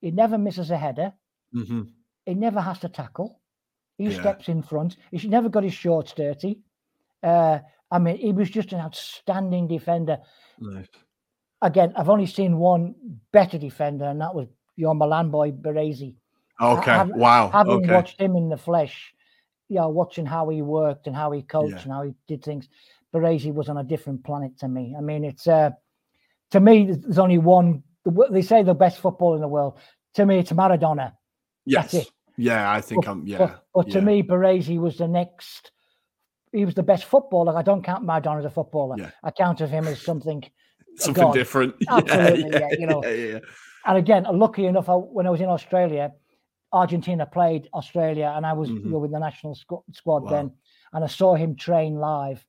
[0.00, 1.12] he never misses a header.
[1.54, 1.82] Mm-hmm.
[2.26, 3.40] He never has to tackle.
[3.98, 4.20] He yeah.
[4.20, 4.96] steps in front.
[5.10, 6.60] He's never got his shorts dirty.
[7.22, 7.58] Uh,
[7.90, 10.18] I mean, he was just an outstanding defender.
[10.58, 10.88] Nice.
[11.60, 12.94] Again, I've only seen one
[13.32, 16.16] better defender, and that was your Milan boy Baresi.
[16.60, 17.04] Okay.
[17.14, 17.50] wow.
[17.50, 17.92] Having okay.
[17.92, 19.14] watched him in the flesh,
[19.68, 21.82] you know, watching how he worked and how he coached yeah.
[21.82, 22.68] and how he did things,
[23.14, 24.94] Baresi was on a different planet to me.
[24.96, 25.70] I mean, it's uh,
[26.50, 27.82] to me, there's only one.
[28.30, 29.78] They say the best football in the world.
[30.14, 31.12] To me, it's Maradona.
[31.64, 31.94] Yes.
[32.36, 33.26] Yeah, I think but, I'm.
[33.26, 33.38] Yeah.
[33.38, 33.94] But, but yeah.
[33.94, 35.70] to me, Baresi was the next.
[36.52, 37.56] He was the best footballer.
[37.56, 38.96] I don't count Maradona as a footballer.
[38.98, 39.10] Yeah.
[39.22, 40.44] I count of him as something.
[40.96, 41.74] Something different.
[41.88, 43.02] Absolutely, yeah, yeah, you know.
[43.86, 46.12] And again, lucky enough, I, when I was in Australia,
[46.72, 48.86] Argentina played Australia, and I was mm-hmm.
[48.86, 50.30] you know, with the national squ- squad wow.
[50.30, 50.52] then,
[50.92, 52.44] and I saw him train live.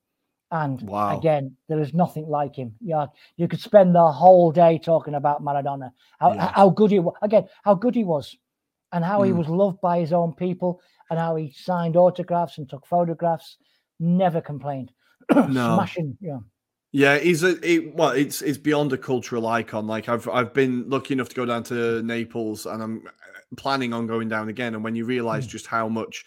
[0.54, 1.18] And wow.
[1.18, 2.76] again, there is nothing like him.
[2.80, 5.89] Yeah, you could spend the whole day talking about Maradona,
[6.20, 6.51] how, yeah.
[6.54, 7.16] how good he was.
[7.24, 8.38] Again, how good he was,
[8.91, 9.26] and how mm.
[9.26, 10.80] he was loved by his own people,
[11.10, 13.58] and how he signed autographs and took photographs.
[13.99, 14.91] Never complained.
[15.36, 15.76] no.
[15.76, 16.38] Smashing, yeah.
[16.91, 19.88] Yeah, he's a it, well, it's it's beyond a cultural icon.
[19.88, 23.04] Like I've I've been lucky enough to go down to Naples, and I'm
[23.58, 24.76] planning on going down again.
[24.76, 25.49] And when you realize mm.
[25.49, 26.24] just how much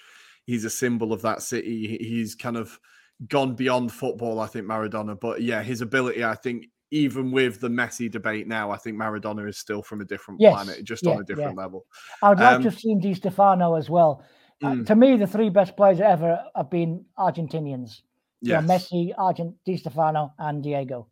[0.46, 2.80] he's a symbol of that city, he's kind of
[3.28, 5.18] gone beyond football, I think, Maradona.
[5.18, 9.48] But yeah, his ability, I think, even with the Messi debate now, I think Maradona
[9.48, 11.62] is still from a different yes, planet, just yeah, on a different yeah.
[11.62, 11.86] level.
[12.22, 14.22] I would like um, to have seen Di Stefano as well.
[14.62, 14.86] Uh, mm.
[14.86, 18.02] to me, the three best players ever have been Argentinians.
[18.42, 21.08] You know, Messi, Argent, Di Stefano, and Diego.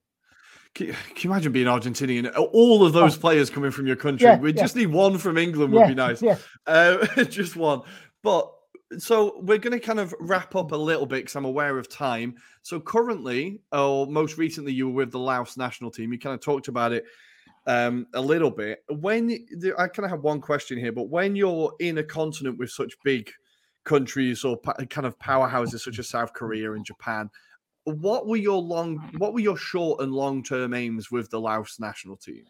[0.75, 2.33] Can, can, you imagine being Argentinian?
[2.53, 3.21] All of those oh.
[3.21, 4.27] players coming from your country.
[4.27, 4.63] Yeah, we yeah.
[4.63, 6.23] just need one from England would yeah, be nice.
[6.23, 6.37] Yeah.
[6.67, 7.83] Uh, just one.
[8.23, 8.53] But
[8.99, 11.89] so we're going to kind of wrap up a little bit because I'm aware of
[11.89, 12.37] time.
[12.63, 16.13] So currently, or most recently, you were with the Laos national team.
[16.13, 17.05] You kind of talked about it
[17.67, 18.85] um, a little bit.
[18.89, 19.31] When
[19.79, 22.95] I kind of have one question here, but when you're in a continent with such
[23.05, 23.31] big
[23.85, 27.31] countries or kind of powerhouses such as South Korea and Japan,
[27.85, 31.79] what were your long, what were your short and long term aims with the Laos
[31.79, 32.45] national team?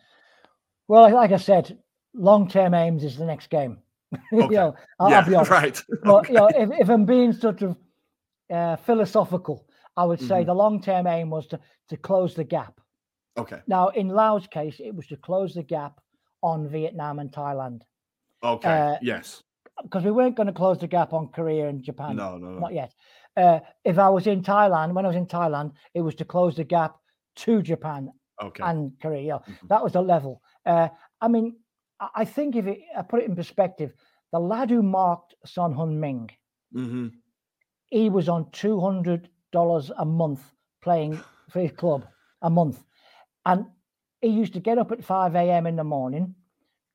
[0.87, 1.79] Well, like I said,
[2.13, 3.79] long term aims is the next game.
[4.33, 4.45] Okay.
[4.45, 5.51] you know, I'll, yeah, I'll be honest.
[5.51, 5.83] Right.
[6.03, 6.33] But okay.
[6.33, 7.77] you know, if, if I'm being sort of
[8.53, 10.47] uh, philosophical, I would say mm-hmm.
[10.47, 11.61] the long term aim was to
[11.91, 12.81] to close the gap.
[13.37, 13.61] Okay.
[13.67, 16.01] Now, in Laos' case, it was to close the gap
[16.43, 17.83] on Vietnam and Thailand.
[18.43, 18.69] Okay.
[18.69, 19.43] Uh, yes.
[19.83, 22.15] Because we weren't going to close the gap on Korea and Japan.
[22.15, 22.59] No, no, no.
[22.61, 22.93] not yet
[23.37, 26.57] uh, if I was in Thailand, when I was in Thailand, it was to close
[26.57, 26.97] the gap
[27.37, 28.13] to Japan
[28.43, 28.63] okay.
[28.65, 29.35] and Korea.
[29.35, 29.67] Mm-hmm.
[29.69, 30.41] That was the level.
[30.65, 30.89] Uh,
[31.21, 31.57] I mean,
[32.01, 33.93] I think if it, I put it in perspective,
[34.33, 36.29] the lad who marked Son Heung-min,
[36.75, 37.09] mm-hmm.
[37.87, 40.43] he was on two hundred dollars a month
[40.83, 41.21] playing
[41.51, 42.07] for his club
[42.43, 42.85] a month,
[43.47, 43.67] and
[44.21, 45.67] he used to get up at five a.m.
[45.67, 46.35] in the morning,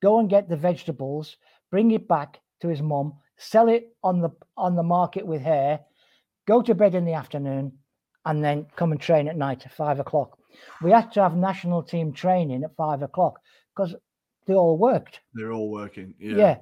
[0.02, 1.38] go and get the vegetables,
[1.72, 5.80] bring it back to his mum, sell it on the on the market with her,
[6.48, 7.72] go to bed in the afternoon,
[8.26, 10.38] and then come and train at night at five o'clock.
[10.82, 13.40] We had to have national team training at five o'clock
[13.76, 13.96] because
[14.50, 15.20] they all worked.
[15.36, 16.16] They're all working.
[16.20, 16.36] Yeah.
[16.36, 16.56] Yeah.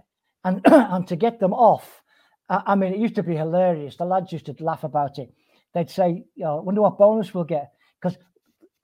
[0.43, 2.03] And, and to get them off,
[2.49, 3.95] I, mean, it used to be hilarious.
[3.95, 5.33] The lads used to laugh about it.
[5.73, 7.71] They'd say, you know, wonder what bonus we'll get.
[8.01, 8.17] Because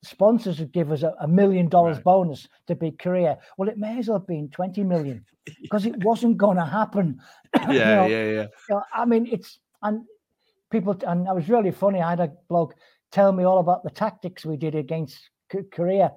[0.04, 2.06] sponsors would give us a, a million dollars right.
[2.06, 3.38] bonus to beat Korea.
[3.58, 5.26] Well, it may as well have been 20 million
[5.62, 7.20] because it wasn't going to happen.
[7.56, 8.48] Yeah, you know, yeah, yeah.
[8.70, 10.02] You know, I mean, it's, and
[10.72, 12.02] people, and it was really funny.
[12.02, 12.74] I had a bloke
[13.12, 15.20] tell me all about the tactics we did against
[15.72, 16.14] Korea.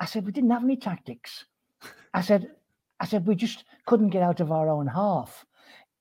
[0.00, 1.44] I said, we didn't have any tactics.
[2.12, 2.50] I said,
[3.00, 5.44] I said, we just couldn't get out of our own half.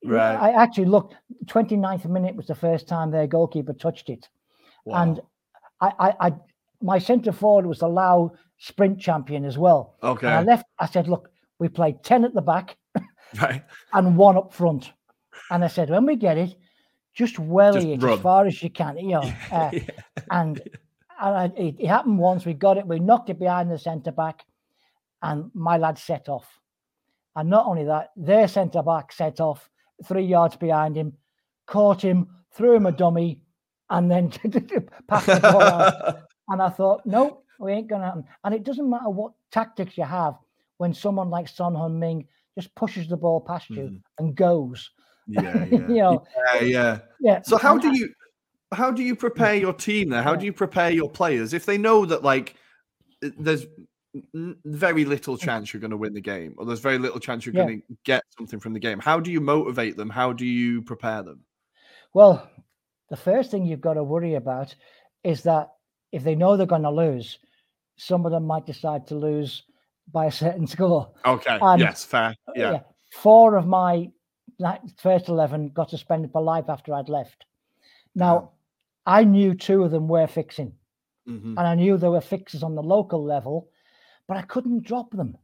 [0.05, 0.36] Right.
[0.36, 1.15] I actually looked,
[1.45, 4.28] 29th minute was the first time their goalkeeper touched it.
[4.86, 5.01] Wow.
[5.01, 5.21] And
[5.82, 6.34] I, I, I,
[6.82, 9.95] my centre forward was the Lao sprint champion as well.
[10.03, 10.28] Okay.
[10.28, 12.78] And I left, I said, look, we played 10 at the back
[13.41, 13.63] right.
[13.93, 14.91] and one up front.
[15.49, 16.55] And I said, when we get it,
[17.13, 18.13] just welly it run.
[18.13, 19.34] as far as you can, you know.
[19.51, 19.82] Uh, yeah.
[20.32, 20.61] And,
[21.21, 22.45] and I, it, it happened once.
[22.45, 22.88] We got it.
[22.88, 24.43] We knocked it behind the centre back,
[25.24, 26.59] and my lad set off.
[27.36, 29.69] And not only that, their centre back set off
[30.05, 31.13] three yards behind him,
[31.65, 33.41] caught him, threw him a dummy,
[33.89, 34.30] and then
[35.07, 36.19] passed the ball out.
[36.49, 38.26] And I thought, no, we ain't gonna happen.
[38.43, 40.36] And it doesn't matter what tactics you have
[40.78, 42.28] when someone like Son Heung-min
[42.59, 44.01] just pushes the ball past you mm.
[44.19, 44.91] and goes.
[45.26, 45.65] Yeah, yeah.
[45.71, 46.99] you know, yeah, yeah.
[47.21, 47.41] Yeah.
[47.43, 48.09] So how do you
[48.74, 50.21] how do you prepare your team there?
[50.21, 52.55] How do you prepare your players if they know that like
[53.21, 53.65] there's
[54.66, 57.55] very little chance you're going to win the game, or there's very little chance you're
[57.55, 57.66] yeah.
[57.66, 58.99] going to get something from the game.
[58.99, 60.09] How do you motivate them?
[60.09, 61.41] How do you prepare them?
[62.14, 62.47] Well,
[63.09, 64.76] the first thing you've got to worry about
[65.24, 65.70] is that
[66.11, 67.39] if they know they're going to lose,
[67.97, 69.64] some of them might decide to lose
[70.11, 71.11] by a certain score.
[71.26, 71.57] Okay.
[71.61, 72.36] And, yes, fair.
[72.55, 72.72] Yeah.
[72.72, 72.80] yeah.
[73.11, 74.09] Four of my
[74.97, 77.45] first 11 got suspended for life after I'd left.
[78.16, 78.51] Now,
[79.05, 80.74] I knew two of them were fixing,
[81.28, 81.57] mm-hmm.
[81.57, 83.70] and I knew there were fixes on the local level
[84.28, 85.38] but I couldn't drop them.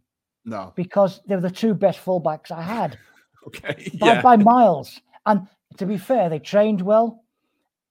[0.45, 0.73] No.
[0.75, 2.97] Because they were the two best fullbacks I had.
[3.47, 3.91] okay.
[3.99, 4.21] By, yeah.
[4.21, 4.99] by miles.
[5.25, 7.23] And to be fair, they trained well.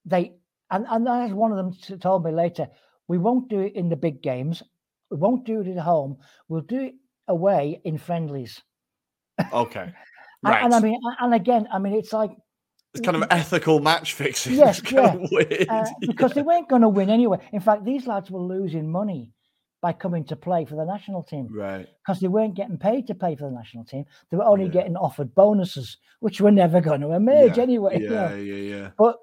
[0.05, 0.35] They
[0.71, 2.69] and, and as one of them told me later,
[3.07, 4.63] we won't do it in the big games.
[5.11, 6.19] We won't do it at home.
[6.49, 6.95] We'll do it
[7.27, 8.63] away in friendlies.
[9.53, 9.93] Okay.
[10.43, 10.65] Right.
[10.65, 12.33] and, and, I mean, and again, I mean, it's like
[12.93, 14.55] it's kind of ethical match fixing.
[14.55, 15.17] Yes, yeah.
[15.69, 16.35] Uh, because yeah.
[16.35, 17.39] they weren't going to win anyway.
[17.53, 19.33] In fact, these lads were losing money
[19.81, 21.49] by coming to play for the national team.
[21.51, 21.89] Right.
[22.05, 24.05] Because they weren't getting paid to play for the national team.
[24.31, 24.73] They were only yeah.
[24.73, 27.63] getting offered bonuses, which were never going to emerge yeah.
[27.63, 28.01] anyway.
[28.03, 28.35] Yeah, know?
[28.37, 28.91] yeah, yeah.
[28.99, 29.19] But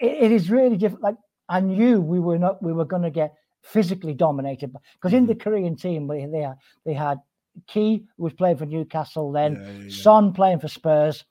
[0.00, 1.02] it, it is really different.
[1.02, 1.16] Like
[1.48, 5.16] I knew we were not we were going to get physically dominated because mm-hmm.
[5.16, 5.48] in the mm-hmm.
[5.48, 7.20] Korean team they they had, they had
[7.72, 11.24] who was playing for Newcastle then, yeah, yeah, Son playing for Spurs,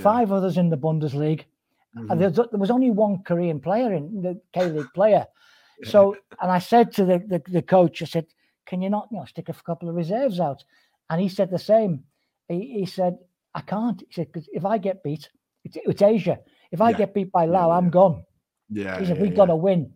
[0.00, 1.44] five others in the Bundesliga.
[1.96, 2.10] Mm-hmm.
[2.10, 5.26] And there was only one Korean player in the K League player.
[5.84, 8.26] So, and I said to the, the, the, coach, I said,
[8.66, 10.64] can you not, you know, stick a couple of reserves out?
[11.10, 12.04] And he said the same.
[12.48, 13.18] He, he said,
[13.54, 14.00] I can't.
[14.00, 15.28] He said, because if I get beat,
[15.64, 16.38] it's, it's Asia.
[16.72, 16.98] If I yeah.
[16.98, 18.24] get beat by Lao, yeah, I'm gone.
[18.70, 18.98] Yeah.
[18.98, 19.92] He said, we've got to win.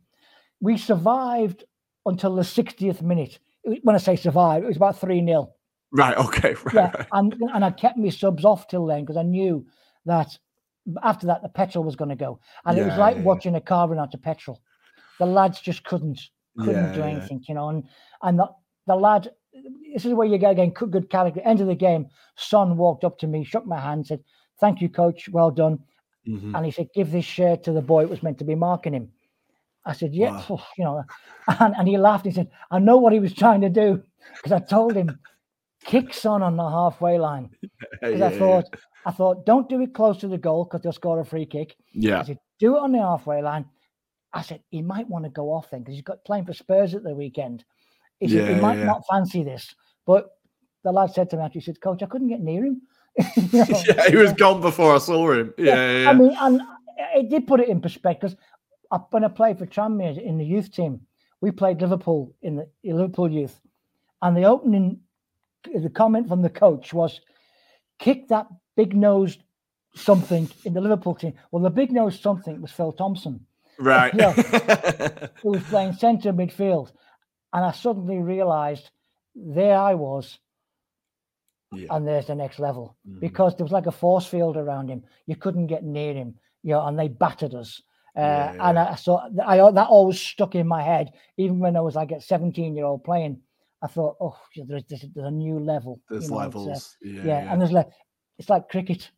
[0.61, 1.65] We survived
[2.07, 3.39] until the 60th minute.
[3.83, 5.53] When I say survive, it was about 3 0.
[5.93, 6.17] Right.
[6.17, 6.55] Okay.
[6.65, 6.91] Right, yeah.
[6.97, 7.07] Right.
[7.13, 9.67] And, and I kept my subs off till then because I knew
[10.07, 10.39] that
[11.03, 12.41] after that, the petrol was going to go.
[12.65, 14.61] And it was like watching a car run out of petrol
[15.23, 16.21] the lads just couldn't
[16.59, 17.45] couldn't yeah, do anything, yeah.
[17.49, 17.69] you know.
[17.69, 17.85] And
[18.23, 18.49] and the,
[18.89, 19.31] the lad,
[19.95, 21.41] this is where you get again good character.
[21.45, 24.21] End of the game, Son walked up to me, shook my hand, said,
[24.61, 25.29] "Thank you, coach.
[25.29, 25.79] Well done."
[26.29, 26.57] Mm-hmm.
[26.57, 28.03] And he said, "Give this shirt to the boy.
[28.03, 29.13] It was meant to be marking him."
[29.87, 30.45] I said, "Yeah, wow.
[30.51, 31.05] oh, you know."
[31.61, 32.27] And, and he laughed.
[32.27, 34.03] He said, "I know what he was trying to do
[34.37, 35.19] because I told him."
[35.85, 38.65] Kick Son on the halfway line because yeah, I thought
[39.05, 41.75] I thought don't do it close to the goal because they'll score a free kick.
[41.93, 43.65] Yeah, I said do it on the halfway line
[44.33, 46.95] I said, he might want to go off then because he's got playing for Spurs
[46.95, 47.65] at the weekend.
[48.19, 48.85] He said, yeah, he might yeah.
[48.85, 49.75] not fancy this.
[50.07, 50.31] But
[50.85, 52.83] the lad said to me, he said, Coach, I couldn't get near him.
[53.37, 53.83] you know?
[53.89, 55.53] yeah, he was gone before I saw him.
[55.59, 58.35] Yeah, yeah, I mean, and eh, it did put it in perspective.
[58.91, 61.01] Because when I played for Tranmere in the youth team,
[61.41, 63.61] we played Liverpool in the Liverpool youth.
[64.23, 65.01] And the opening,
[65.65, 67.21] the comment from the coach was,
[67.99, 68.47] kick that
[68.77, 69.43] big nosed
[69.95, 71.35] something in the Liverpool team.
[71.51, 73.45] Well, the big nosed something was Phil Thompson.
[73.79, 74.15] Right.
[74.15, 74.33] yeah.
[75.43, 76.93] who was playing centre midfield.
[77.53, 78.91] And I suddenly realised
[79.35, 80.39] there I was.
[81.73, 81.89] Yeah.
[81.91, 83.21] And there's the next level mm-hmm.
[83.21, 85.05] because there was like a force field around him.
[85.27, 87.81] You couldn't get near him, you know, and they battered us.
[88.15, 88.69] Uh, yeah, yeah.
[88.69, 92.13] And I saw I that always stuck in my head, even when I was like
[92.13, 93.41] a 17 year old playing.
[93.83, 94.39] I thought, oh,
[94.69, 96.01] there's, there's, there's a new level.
[96.09, 96.97] There's you know, uh, levels.
[97.05, 97.89] Uh, yeah, and there's like
[98.39, 99.11] it's like cricket.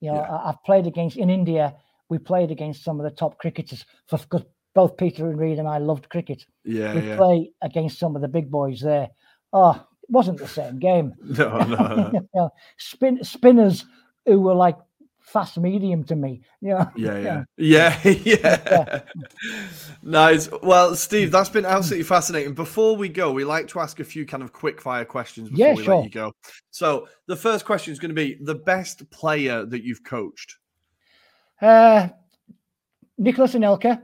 [0.00, 1.74] You know, I, have played against in India
[2.12, 4.44] we played against some of the top cricketers for because
[4.74, 6.44] both Peter and Reid and I loved cricket.
[6.62, 7.16] Yeah, we yeah.
[7.16, 9.08] play against some of the big boys there.
[9.54, 9.70] Oh,
[10.02, 11.14] it wasn't the same game.
[11.22, 12.10] No, no.
[12.14, 13.86] you know, spin, spinners
[14.26, 14.76] who were like
[15.20, 16.42] fast medium to me.
[16.64, 19.00] Yeah, yeah, yeah, yeah, yeah.
[20.02, 20.48] nice.
[20.62, 22.54] Well, Steve, that's been absolutely fascinating.
[22.54, 25.66] Before we go, we like to ask a few kind of quick fire questions before
[25.66, 25.96] yeah, we sure.
[25.96, 26.32] let you go.
[26.70, 30.56] So the first question is going to be the best player that you've coached
[31.62, 32.08] uh,
[33.16, 34.02] Nicolas Anelka,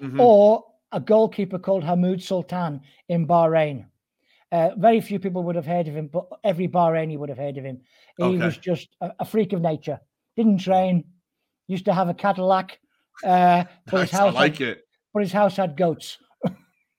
[0.00, 0.20] mm-hmm.
[0.20, 3.86] or a goalkeeper called Hamoud Sultan in Bahrain.
[4.52, 7.56] Uh, very few people would have heard of him, but every Bahraini would have heard
[7.56, 7.80] of him.
[8.16, 8.44] He okay.
[8.44, 10.00] was just a, a, freak of nature.
[10.36, 11.04] Didn't train.
[11.68, 12.80] Used to have a Cadillac.
[13.22, 14.84] Uh, but nice, his house I like had, it.
[15.14, 16.18] But his house had goats.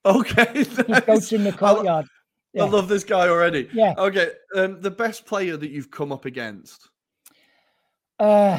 [0.04, 0.64] Okay,
[1.06, 2.06] goats in the courtyard.
[2.06, 2.08] I,
[2.54, 2.64] yeah.
[2.64, 3.68] I love this guy already.
[3.72, 3.94] Yeah.
[3.96, 4.30] Okay.
[4.56, 6.88] Um, the best player that you've come up against.
[8.18, 8.58] Uh,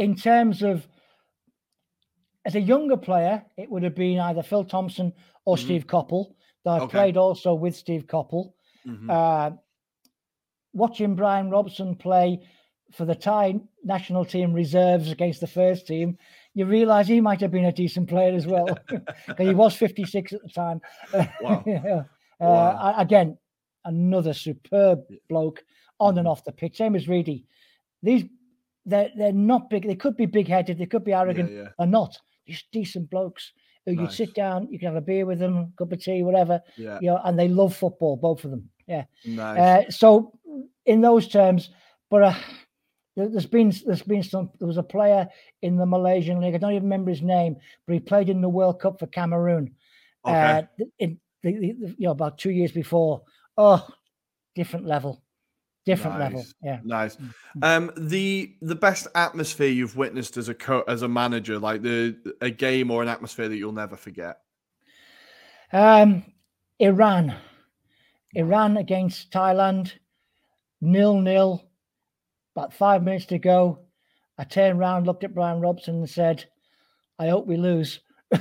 [0.00, 0.88] in terms of
[2.46, 5.12] as a younger player, it would have been either Phil Thompson
[5.44, 5.64] or mm-hmm.
[5.64, 6.34] Steve Coppell.
[6.64, 6.90] That I okay.
[6.90, 8.52] played also with Steve Coppell.
[8.86, 9.10] Mm-hmm.
[9.10, 9.50] Uh,
[10.72, 12.40] watching Brian Robson play
[12.92, 16.16] for the Thai national team reserves against the first team,
[16.54, 18.68] you realise he might have been a decent player as well.
[19.38, 20.80] he was 56 at the time.
[21.42, 21.62] Wow.
[21.66, 21.78] yeah.
[21.86, 22.02] uh,
[22.40, 22.94] wow.
[22.96, 23.36] Again,
[23.84, 25.62] another superb bloke
[25.98, 26.32] on and mm-hmm.
[26.32, 26.78] off the pitch.
[26.78, 27.44] Same as Reidy.
[28.02, 28.24] These
[28.86, 29.86] they're they're not big.
[29.86, 30.78] They could be big headed.
[30.78, 31.50] They could be arrogant.
[31.50, 31.68] Yeah, yeah.
[31.78, 32.16] Or not.
[32.46, 33.52] Just decent blokes
[33.86, 34.02] who nice.
[34.02, 36.60] you'd sit down, you can have a beer with them, cup of tea, whatever.
[36.76, 36.98] Yeah.
[37.00, 38.68] You know, and they love football, both of them.
[38.86, 39.04] Yeah.
[39.24, 39.58] Nice.
[39.58, 40.32] Uh, so
[40.86, 41.70] in those terms,
[42.10, 42.34] but uh,
[43.16, 45.28] there's been there's been some there was a player
[45.62, 46.54] in the Malaysian league.
[46.54, 49.74] I don't even remember his name, but he played in the World Cup for Cameroon.
[50.26, 50.34] Okay.
[50.34, 50.62] Uh,
[50.98, 53.22] in the, the, you know about two years before.
[53.56, 53.86] Oh,
[54.54, 55.22] different level
[55.84, 56.32] different nice.
[56.32, 56.46] level.
[56.62, 57.16] Yeah, nice.
[57.16, 57.64] Mm, mm.
[57.76, 62.16] Um, the the best atmosphere you've witnessed as a co- as a manager, like the
[62.40, 64.40] a game or an atmosphere that you'll never forget.
[65.72, 66.24] Um,
[66.78, 67.34] Iran,
[68.34, 69.92] Iran against Thailand,
[70.80, 71.66] nil nil.
[72.56, 73.78] About five minutes to go,
[74.36, 76.44] I turned around, looked at Brian Robson, and said,
[77.18, 78.00] "I hope we lose."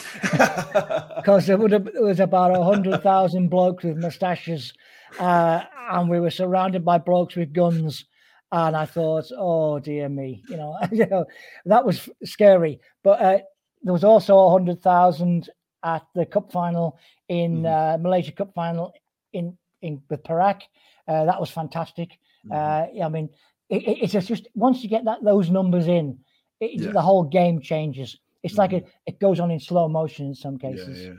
[0.22, 4.72] because there, would have, there was about a hundred thousand blokes with moustaches
[5.18, 8.04] uh, and we were surrounded by blokes with guns.
[8.52, 11.26] And I thought, oh dear me, you know,
[11.66, 12.80] that was scary.
[13.04, 13.38] But uh,
[13.82, 15.50] there was also a hundred thousand
[15.84, 16.98] at the cup final
[17.28, 17.94] in mm.
[17.94, 18.92] uh, Malaysia Cup final
[19.32, 20.62] in in with Perak.
[21.06, 22.18] Uh, that was fantastic.
[22.50, 23.04] Mm.
[23.04, 23.28] I mean,
[23.68, 26.18] it, it's just, once you get that those numbers in,
[26.60, 26.92] it, yeah.
[26.92, 28.18] the whole game changes.
[28.42, 28.58] It's mm.
[28.58, 31.00] like it, it goes on in slow motion in some cases.
[31.00, 31.14] Yeah, yeah.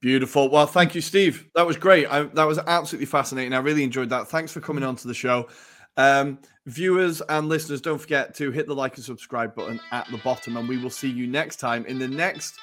[0.00, 0.48] Beautiful.
[0.48, 1.48] Well, thank you, Steve.
[1.54, 2.06] That was great.
[2.06, 3.52] I, that was absolutely fascinating.
[3.52, 4.28] I really enjoyed that.
[4.28, 5.48] Thanks for coming on to the show.
[5.96, 10.18] Um, viewers and listeners, don't forget to hit the like and subscribe button at the
[10.18, 12.58] bottom, and we will see you next time in the next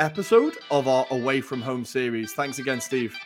[0.00, 2.32] episode of our Away from Home series.
[2.32, 3.16] Thanks again, Steve.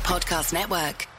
[0.00, 1.17] Podcast Network.